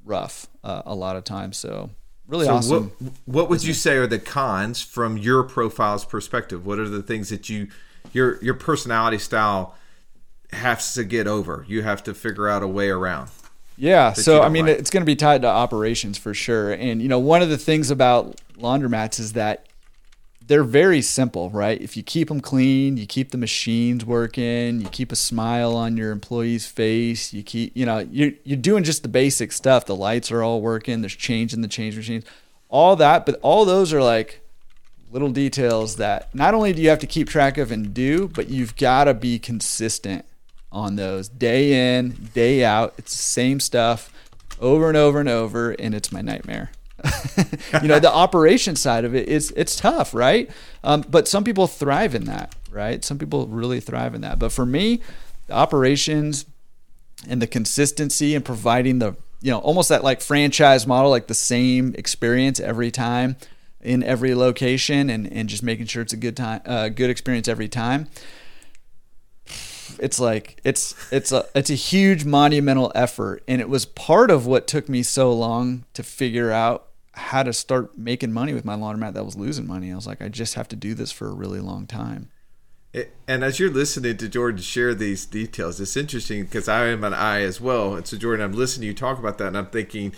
[0.05, 1.57] rough uh, a lot of times.
[1.57, 1.91] So
[2.27, 2.93] really so awesome.
[2.99, 6.67] What, what would you say are the cons from your profile's perspective?
[6.67, 7.69] What are the things that you
[8.13, 9.77] your your personality style
[10.53, 11.65] has to get over?
[11.69, 13.31] You have to figure out a way around.
[13.79, 14.79] Yeah, so I mean, like.
[14.79, 16.73] it's going to be tied to operations for sure.
[16.73, 19.67] And you know, one of the things about laundromats is that
[20.47, 21.81] they're very simple, right?
[21.81, 25.97] If you keep them clean, you keep the machines working, you keep a smile on
[25.97, 29.87] your employee's face, you keep, you know, you're, you're doing just the basic stuff.
[29.87, 32.25] The lights are all working, there's change in the change machines,
[32.69, 33.27] all that.
[33.27, 34.41] But all those are like
[35.11, 38.49] little details that not only do you have to keep track of and do, but
[38.49, 40.25] you've got to be consistent
[40.71, 42.95] on those day in, day out.
[42.97, 44.11] It's the same stuff
[44.61, 46.71] over and over and over, and it's my nightmare.
[47.83, 50.51] you know, the operation side of it is it's tough, right?
[50.85, 53.05] Um, but some people thrive in that, right?
[53.05, 54.39] Some people really thrive in that.
[54.39, 55.01] But for me,
[55.47, 56.47] the operations
[57.29, 61.35] and the consistency and providing the you know almost that like franchise model, like the
[61.35, 63.37] same experience every time
[63.81, 67.49] in every location, and and just making sure it's a good time, uh, good experience
[67.49, 68.09] every time
[69.99, 74.47] it's like it's it's a it's a huge monumental effort and it was part of
[74.47, 78.75] what took me so long to figure out how to start making money with my
[78.75, 79.93] laundromat that was losing money.
[79.93, 82.31] I was like, I just have to do this for a really long time.
[82.93, 87.05] It, and as you're listening to Jordan share these details, it's interesting because I am
[87.05, 87.95] an I as well.
[87.95, 90.13] And so, Jordan, I'm listening to you talk about that, and I'm thinking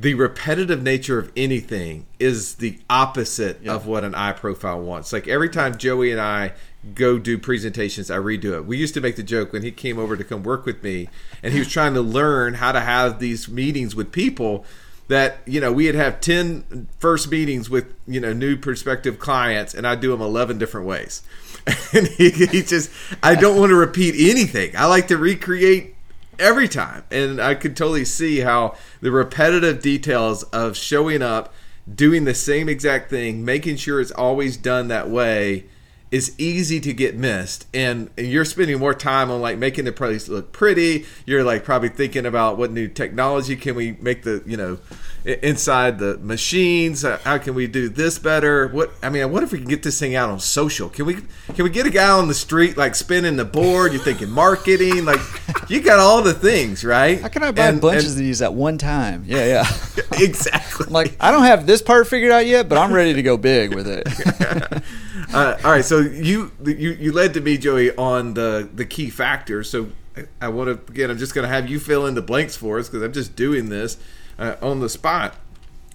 [0.00, 5.12] the repetitive nature of anything is the opposite of what an I profile wants.
[5.12, 6.52] Like every time Joey and I
[6.94, 8.64] go do presentations, I redo it.
[8.64, 11.10] We used to make the joke when he came over to come work with me,
[11.42, 14.64] and he was trying to learn how to have these meetings with people
[15.10, 19.84] that you know we'd have 10 first meetings with you know new prospective clients and
[19.84, 21.22] i'd do them 11 different ways.
[21.92, 22.90] And he, he just
[23.22, 24.74] i don't want to repeat anything.
[24.76, 25.96] I like to recreate
[26.38, 31.52] every time and i could totally see how the repetitive details of showing up
[31.92, 35.64] doing the same exact thing making sure it's always done that way
[36.10, 37.66] is easy to get missed.
[37.72, 41.06] And you're spending more time on like making the place look pretty.
[41.24, 44.78] You're like probably thinking about what new technology can we make the you know
[45.24, 47.02] inside the machines.
[47.02, 48.68] How can we do this better?
[48.68, 50.88] What i mean what if we can get this thing out on social?
[50.88, 53.92] Can we can we get a guy on the street like spinning the board?
[53.92, 55.04] You're thinking marketing?
[55.04, 55.20] Like
[55.68, 57.20] you got all the things right?
[57.20, 59.24] How can i buy and, bunches and, of these at one time?
[59.26, 59.66] Yeah yeah.
[60.12, 60.86] Exactly.
[60.86, 63.74] Like i don't have this part figured out yet but i'm ready to go big
[63.74, 64.06] with it.
[65.32, 69.10] Uh, all right, so you you you led to me, Joey, on the the key
[69.10, 69.70] factors.
[69.70, 69.92] So
[70.40, 72.78] I, want to again, I'm just going to have you fill in the blanks for
[72.78, 73.96] us because I'm just doing this
[74.40, 75.36] uh, on the spot.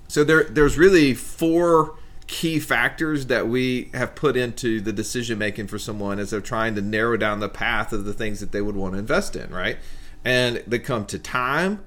[0.07, 5.67] So there there's really four key factors that we have put into the decision making
[5.67, 8.61] for someone as they're trying to narrow down the path of the things that they
[8.61, 9.77] would want to invest in, right?
[10.23, 11.83] And they come to time,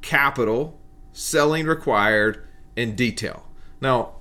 [0.00, 0.78] capital,
[1.12, 2.46] selling required,
[2.76, 3.46] and detail.
[3.80, 4.12] Now,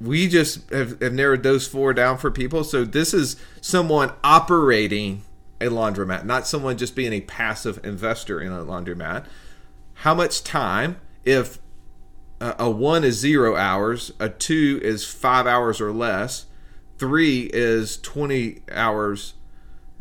[0.00, 2.64] we just have, have narrowed those four down for people.
[2.64, 5.22] So this is someone operating
[5.60, 9.26] a laundromat, not someone just being a passive investor in a laundromat.
[9.96, 10.98] How much time?
[11.24, 11.58] If
[12.40, 16.46] a, a one is zero hours, a two is five hours or less,
[16.98, 19.34] three is twenty hours.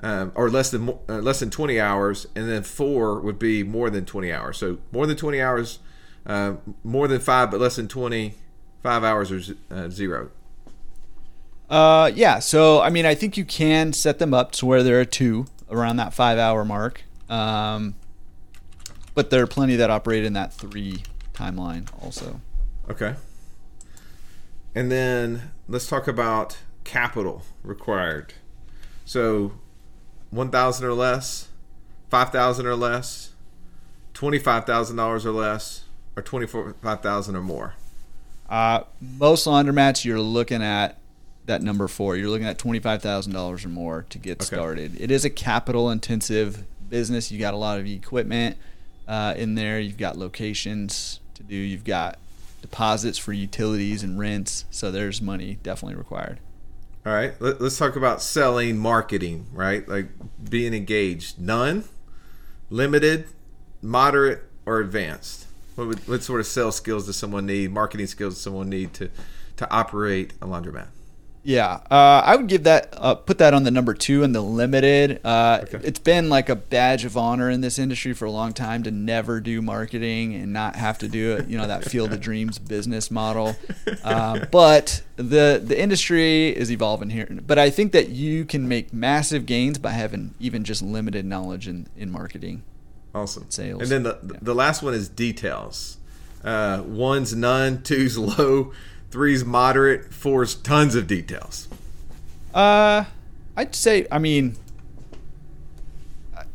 [0.02, 3.90] Um, or less than uh, less than 20 hours, and then four would be more
[3.90, 4.58] than 20 hours.
[4.58, 5.80] So more than 20 hours,
[6.26, 6.54] uh,
[6.86, 8.34] more than five, but less than 20,
[8.82, 10.32] five hours or uh, zero?
[11.70, 12.40] Uh, yeah.
[12.40, 15.46] So I mean, I think you can set them up to where there are two
[15.70, 17.04] around that five hour mark.
[17.30, 17.96] Um,
[19.20, 21.04] but there are plenty that operate in that three
[21.34, 22.40] timeline also.
[22.90, 23.16] Okay.
[24.74, 28.34] And then let's talk about capital required.
[29.04, 29.56] So,
[30.30, 31.50] one thousand or less,
[32.10, 33.34] five thousand or less,
[34.14, 35.84] twenty-five thousand dollars or less,
[36.16, 37.74] or twenty-five thousand or more.
[38.48, 40.98] Uh, most laundromats you're looking at
[41.46, 42.16] that number four.
[42.16, 44.46] You're looking at twenty-five thousand dollars or more to get okay.
[44.46, 44.96] started.
[44.98, 47.34] It is a capital-intensive business.
[47.34, 48.56] You got a lot of equipment
[49.10, 49.80] uh, in there.
[49.80, 51.56] You've got locations to do.
[51.56, 52.20] You've got
[52.62, 54.66] deposits for utilities and rents.
[54.70, 56.40] So there's money definitely required.
[57.06, 59.88] All right, Let, us talk about selling, marketing, right?
[59.88, 60.10] Like
[60.50, 61.40] being engaged.
[61.40, 61.86] None,
[62.70, 63.26] limited,
[63.82, 65.48] moderate, or advanced.
[65.76, 67.72] What, would, what sort of sales skills does someone need?
[67.72, 69.10] Marketing skills does someone need to
[69.58, 70.88] to operate a laundromat?
[71.50, 74.42] Yeah, uh, I would give that uh, put that on the number two in the
[74.42, 75.20] limited.
[75.26, 75.80] Uh, okay.
[75.84, 78.92] It's been like a badge of honor in this industry for a long time to
[78.92, 81.48] never do marketing and not have to do it.
[81.48, 83.56] You know that field of dreams business model.
[84.04, 87.28] Uh, but the the industry is evolving here.
[87.48, 91.68] But I think that you can make massive gains by having even just limited knowledge
[91.68, 92.62] in in marketing.
[93.16, 93.82] Awesome sales.
[93.82, 94.40] And then the yeah.
[94.40, 95.98] the last one is details.
[96.44, 98.72] Uh, one's none, two's low
[99.12, 100.14] Three's moderate.
[100.14, 101.68] Four's tons of details.
[102.54, 103.06] Uh,
[103.56, 104.08] I'd say.
[104.12, 104.56] I mean,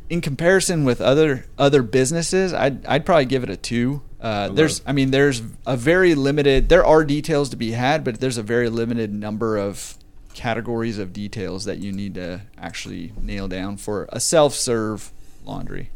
[0.09, 4.03] in comparison with other other businesses, I'd I'd probably give it a two.
[4.21, 6.71] Uh, there's, I mean, there's a very limited.
[6.71, 9.99] There are details to be had, but there's a very limited number of
[10.33, 15.13] categories of details that you need to actually nail down for a self-serve
[15.45, 15.91] laundry.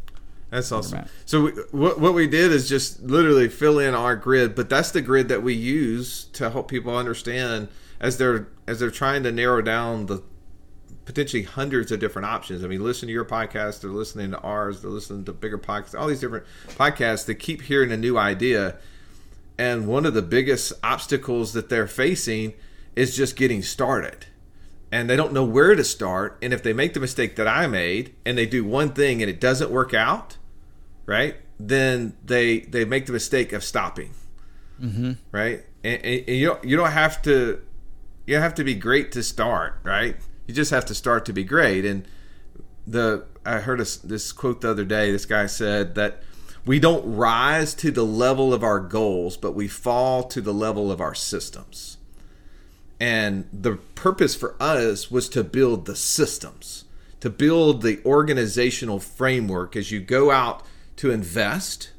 [0.49, 1.05] That's awesome.
[1.25, 4.91] So we, what what we did is just literally fill in our grid, but that's
[4.91, 7.67] the grid that we use to help people understand
[7.99, 10.23] as they're as they're trying to narrow down the
[11.05, 12.63] potentially hundreds of different options.
[12.63, 15.99] I mean, listen to your podcast, they're listening to ours, they're listening to bigger podcasts,
[15.99, 17.25] all these different podcasts.
[17.25, 18.77] They keep hearing a new idea,
[19.57, 22.53] and one of the biggest obstacles that they're facing
[22.95, 24.25] is just getting started
[24.91, 26.37] and they don't know where to start.
[26.41, 29.29] And if they make the mistake that I made and they do one thing and
[29.29, 30.37] it doesn't work out,
[31.09, 31.37] right?
[31.59, 34.13] Then they they make the mistake of stopping,
[34.79, 35.13] mm-hmm.
[35.31, 35.65] right?
[35.83, 37.61] And, and, and, you don't you don't have to
[38.27, 40.15] you have to be great to start, right?
[40.45, 41.83] You just have to start to be great.
[41.83, 42.05] And
[42.85, 45.11] the I heard a, this quote the other day.
[45.11, 46.21] This guy said that
[46.63, 50.91] we don't rise to the level of our goals, but we fall to the level
[50.91, 51.97] of our systems.
[52.99, 56.85] And the purpose for us was to build the systems,
[57.21, 60.63] to build the organizational framework as you go out
[60.99, 61.91] to invest,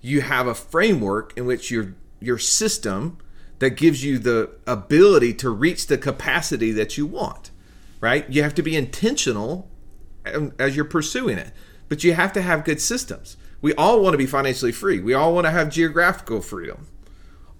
[0.00, 3.18] you have a framework in which your your system
[3.58, 7.50] that gives you the ability to reach the capacity that you want.
[8.00, 8.28] Right?
[8.30, 9.68] You have to be intentional
[10.24, 11.52] um, as you're pursuing it,
[11.90, 13.36] but you have to have good systems.
[13.60, 14.98] We all want to be financially free.
[14.98, 16.86] We all want to have geographical freedom.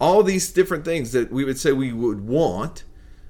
[0.01, 2.85] All these different things that we would say we would want,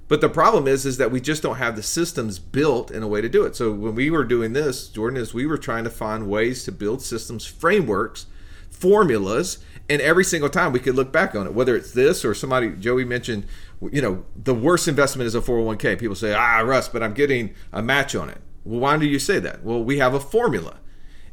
[0.09, 3.07] but the problem is, is that we just don't have the systems built in a
[3.07, 3.55] way to do it.
[3.55, 6.71] So when we were doing this, Jordan, is we were trying to find ways to
[6.71, 8.25] build systems, frameworks,
[8.71, 12.33] formulas, and every single time we could look back on it, whether it's this or
[12.33, 13.45] somebody, Joey mentioned,
[13.91, 15.99] you know, the worst investment is a 401k.
[15.99, 18.39] People say, ah, Russ, but I'm getting a match on it.
[18.63, 19.63] Well, why do you say that?
[19.63, 20.77] Well, we have a formula.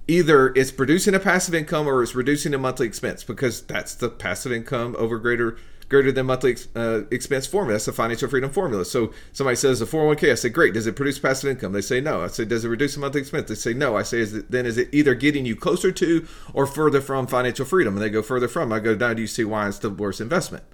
[0.07, 4.09] Either it's producing a passive income or it's reducing a monthly expense because that's the
[4.09, 5.57] passive income over greater
[5.89, 7.75] greater than monthly uh, expense formula.
[7.75, 8.85] That's the financial freedom formula.
[8.85, 10.33] So somebody says a 401k.
[10.33, 10.75] I say, great.
[10.75, 11.73] Does it produce passive income?
[11.73, 12.23] They say no.
[12.23, 13.49] I say, does it reduce the monthly expense?
[13.49, 13.97] They say no.
[13.97, 17.27] I say, is it, then is it either getting you closer to or further from
[17.27, 17.95] financial freedom?
[17.95, 18.73] And they go further from.
[18.73, 20.65] I go, now do you see why it's the worst investment?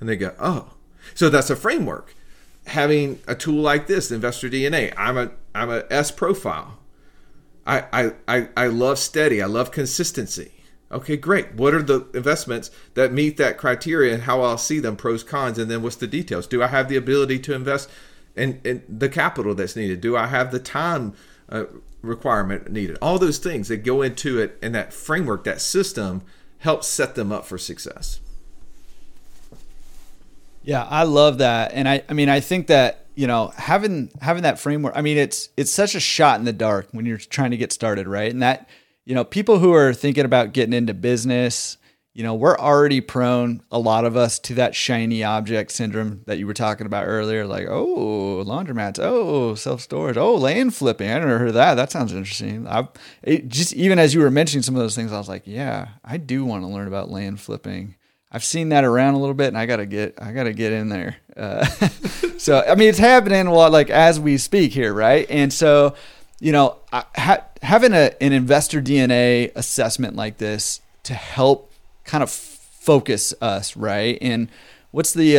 [0.00, 0.74] And they go, oh.
[1.14, 2.14] So that's a framework.
[2.66, 4.94] Having a tool like this, Investor DNA.
[4.96, 6.78] I'm a I'm a S profile.
[7.66, 9.42] I I I, I love steady.
[9.42, 10.52] I love consistency.
[10.94, 11.54] Okay, great.
[11.54, 15.58] What are the investments that meet that criteria and how I'll see them, pros, cons,
[15.58, 16.46] and then what's the details?
[16.46, 17.90] Do I have the ability to invest
[18.36, 20.00] in, in the capital that's needed?
[20.00, 21.14] Do I have the time
[21.48, 21.64] uh,
[22.00, 22.96] requirement needed?
[23.02, 26.22] All those things that go into it and that framework, that system
[26.58, 28.20] helps set them up for success.
[30.62, 31.72] Yeah, I love that.
[31.72, 35.18] And I, I mean, I think that, you know, having having that framework, I mean,
[35.18, 38.32] it's it's such a shot in the dark when you're trying to get started, right?
[38.32, 38.68] And that
[39.04, 41.76] you know, people who are thinking about getting into business,
[42.14, 46.38] you know, we're already prone, a lot of us, to that shiny object syndrome that
[46.38, 47.44] you were talking about earlier.
[47.44, 51.10] Like, oh, laundromats, oh, self storage, oh, land flipping.
[51.10, 51.74] I never heard of that.
[51.74, 52.68] That sounds interesting.
[52.68, 52.88] I
[53.48, 56.16] just even as you were mentioning some of those things, I was like, yeah, I
[56.16, 57.96] do want to learn about land flipping.
[58.30, 60.88] I've seen that around a little bit, and I gotta get, I gotta get in
[60.88, 61.16] there.
[61.36, 61.64] Uh,
[62.36, 65.24] so, I mean, it's happening a lot, like as we speak here, right?
[65.30, 65.94] And so,
[66.40, 71.72] you know, ha- having a, an investor DNA assessment like this to help
[72.04, 74.18] kind of focus us, right?
[74.20, 74.48] And
[74.90, 75.38] what's the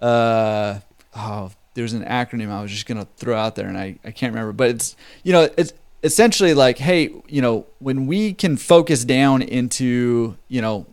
[0.00, 0.80] uh, uh,
[1.16, 4.32] oh, there's an acronym I was just gonna throw out there, and I, I can't
[4.32, 5.72] remember, but it's you know it's
[6.02, 10.86] essentially like, hey, you know, when we can focus down into you know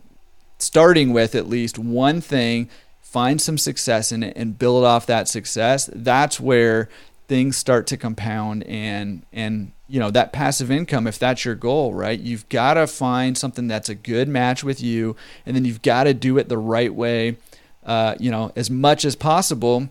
[0.58, 2.68] starting with at least one thing,
[3.00, 5.90] find some success in it, and build off that success.
[5.94, 6.88] That's where
[7.28, 11.92] things start to compound and and you know that passive income if that's your goal
[11.92, 15.82] right you've got to find something that's a good match with you and then you've
[15.82, 17.36] got to do it the right way
[17.84, 19.88] uh, you know as much as possible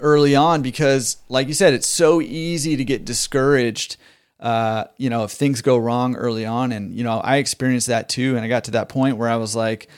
[0.00, 3.96] early on because like you said it's so easy to get discouraged
[4.40, 6.70] uh, you know if things go wrong early on.
[6.72, 9.36] And you know i experienced that too and i got to that point where i
[9.36, 9.88] was like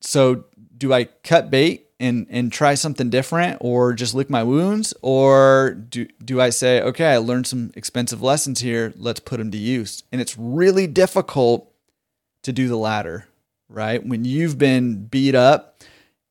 [0.00, 0.44] so
[0.76, 4.92] do i cut bait and and try something different or just lick my wounds?
[5.00, 9.50] Or do do I say okay I learned some expensive lessons here let's put them
[9.52, 10.02] to use?
[10.12, 11.72] And it's really difficult
[12.42, 13.28] to do the latter
[13.68, 14.04] right?
[14.04, 15.82] When you've been beat up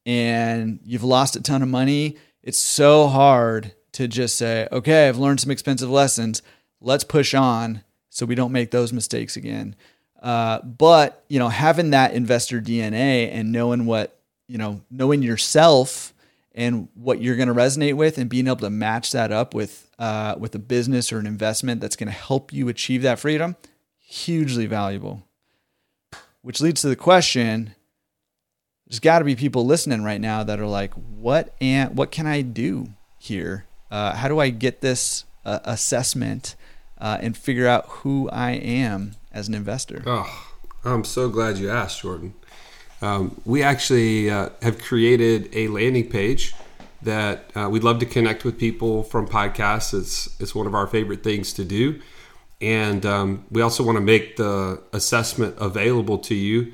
[0.05, 5.17] and you've lost a ton of money it's so hard to just say okay I've
[5.17, 6.41] learned some expensive lessons
[6.81, 9.75] let's push on so we don't make those mistakes again.
[10.21, 14.20] Uh, but you know having that investor DNA and knowing what
[14.51, 16.13] you know, knowing yourself
[16.53, 19.89] and what you're going to resonate with and being able to match that up with
[19.97, 23.55] uh, with a business or an investment that's going to help you achieve that freedom
[23.97, 25.23] hugely valuable.
[26.41, 27.75] Which leads to the question
[28.87, 32.27] there's got to be people listening right now that are like what and what can
[32.27, 33.65] i do here?
[33.89, 36.55] Uh, how do i get this uh, assessment
[36.97, 40.03] uh, and figure out who i am as an investor?
[40.05, 40.47] Oh
[40.83, 42.33] i'm so glad you asked jordan
[43.01, 46.53] um, we actually uh, have created a landing page
[47.01, 49.93] that uh, we'd love to connect with people from podcasts.
[49.99, 51.99] It's it's one of our favorite things to do,
[52.61, 56.73] and um, we also want to make the assessment available to you.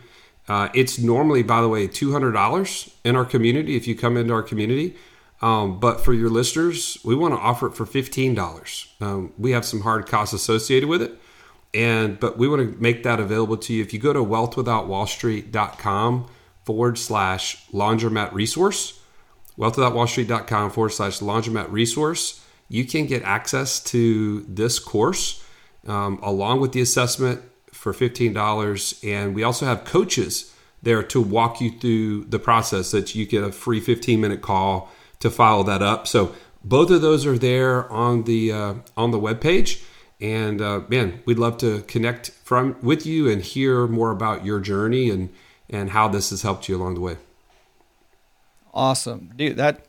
[0.49, 4.17] Uh, it's normally, by the way, two hundred dollars in our community if you come
[4.17, 4.95] into our community.
[5.41, 8.93] Um, but for your listeners, we want to offer it for fifteen dollars.
[8.99, 11.13] Um, we have some hard costs associated with it.
[11.74, 13.84] And but we want to make that available to you.
[13.84, 16.28] If you go to wealthwithoutwallstreet.com
[16.63, 19.01] forward slash laundromat resource,
[19.57, 25.43] wealthwithoutwallstreet.com forward slash laundromat resource, you can get access to this course
[25.88, 27.41] um, along with the assessment
[27.72, 29.07] for $15.
[29.07, 33.43] And we also have coaches there to walk you through the process that you get
[33.43, 36.07] a free 15 minute call to follow that up.
[36.07, 39.84] So both of those are there on the uh, on the web page.
[40.20, 44.59] And uh, man, we'd love to connect from with you and hear more about your
[44.59, 45.30] journey and
[45.70, 47.18] and how this has helped you along the way.
[48.74, 49.57] Awesome, dude.
[49.57, 49.86] That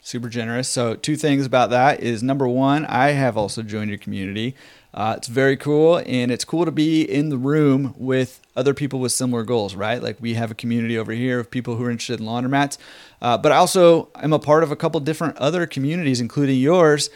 [0.00, 0.68] super generous.
[0.68, 4.54] So two things about that is number one, I have also joined your community.
[4.94, 9.00] Uh, it's very cool, and it's cool to be in the room with other people
[9.00, 10.02] with similar goals, right?
[10.02, 12.78] Like we have a community over here of people who are interested in laundromats,
[13.20, 17.10] uh, but I also am a part of a couple different other communities, including yours,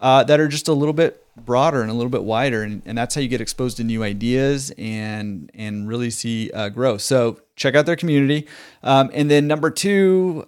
[0.00, 2.96] uh, that are just a little bit broader and a little bit wider, and, and
[2.96, 7.00] that's how you get exposed to new ideas and and really see uh, growth.
[7.00, 8.46] So check out their community,
[8.82, 10.46] um, and then number two,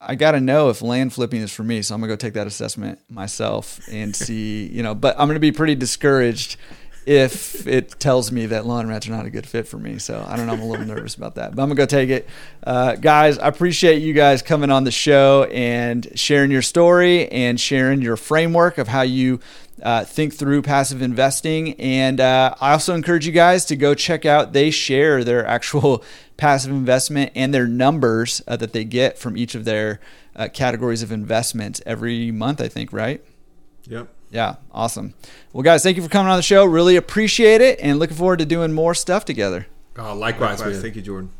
[0.00, 1.82] I got to know if land flipping is for me.
[1.82, 4.94] So I'm gonna go take that assessment myself and see, you know.
[4.94, 6.56] But I'm gonna be pretty discouraged
[7.06, 9.98] if it tells me that laundromats are not a good fit for me.
[9.98, 10.52] So I don't know.
[10.52, 12.28] I'm a little nervous about that, but I'm gonna go take it.
[12.64, 17.60] Uh, guys, I appreciate you guys coming on the show and sharing your story and
[17.60, 19.38] sharing your framework of how you
[19.82, 21.74] uh, think through passive investing.
[21.74, 26.02] And uh, I also encourage you guys to go check out, they share their actual
[26.36, 30.00] passive investment and their numbers uh, that they get from each of their
[30.34, 33.22] uh, categories of investment every month, I think, right?
[33.84, 34.08] Yep.
[34.30, 35.14] Yeah, awesome.
[35.52, 36.64] Well, guys, thank you for coming on the show.
[36.64, 39.66] Really appreciate it and looking forward to doing more stuff together.
[39.96, 40.82] Oh, likewise, likewise.
[40.82, 41.30] Thank you, Jordan.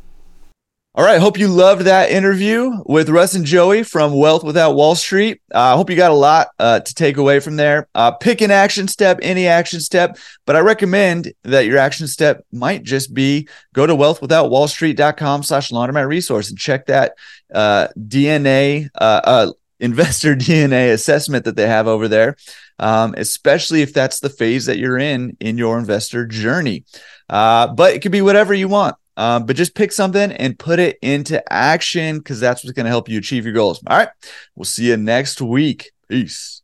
[0.97, 1.19] All right.
[1.19, 5.39] Hope you loved that interview with Russ and Joey from Wealth Without Wall Street.
[5.53, 7.87] I uh, hope you got a lot uh, to take away from there.
[7.93, 10.17] Uh, pick an action step, any action step,
[10.47, 16.07] but I recommend that your action step might just be go to wealthwithoutwallstreet.com slash laundromat
[16.07, 17.13] resource and check that
[17.53, 22.35] uh, DNA, uh, uh, investor DNA assessment that they have over there,
[22.79, 26.85] um, especially if that's the phase that you're in in your investor journey.
[27.29, 28.95] but it could be whatever you want.
[29.17, 32.91] Um, but just pick something and put it into action because that's what's going to
[32.91, 33.81] help you achieve your goals.
[33.87, 34.09] All right.
[34.55, 35.91] We'll see you next week.
[36.07, 36.61] Peace.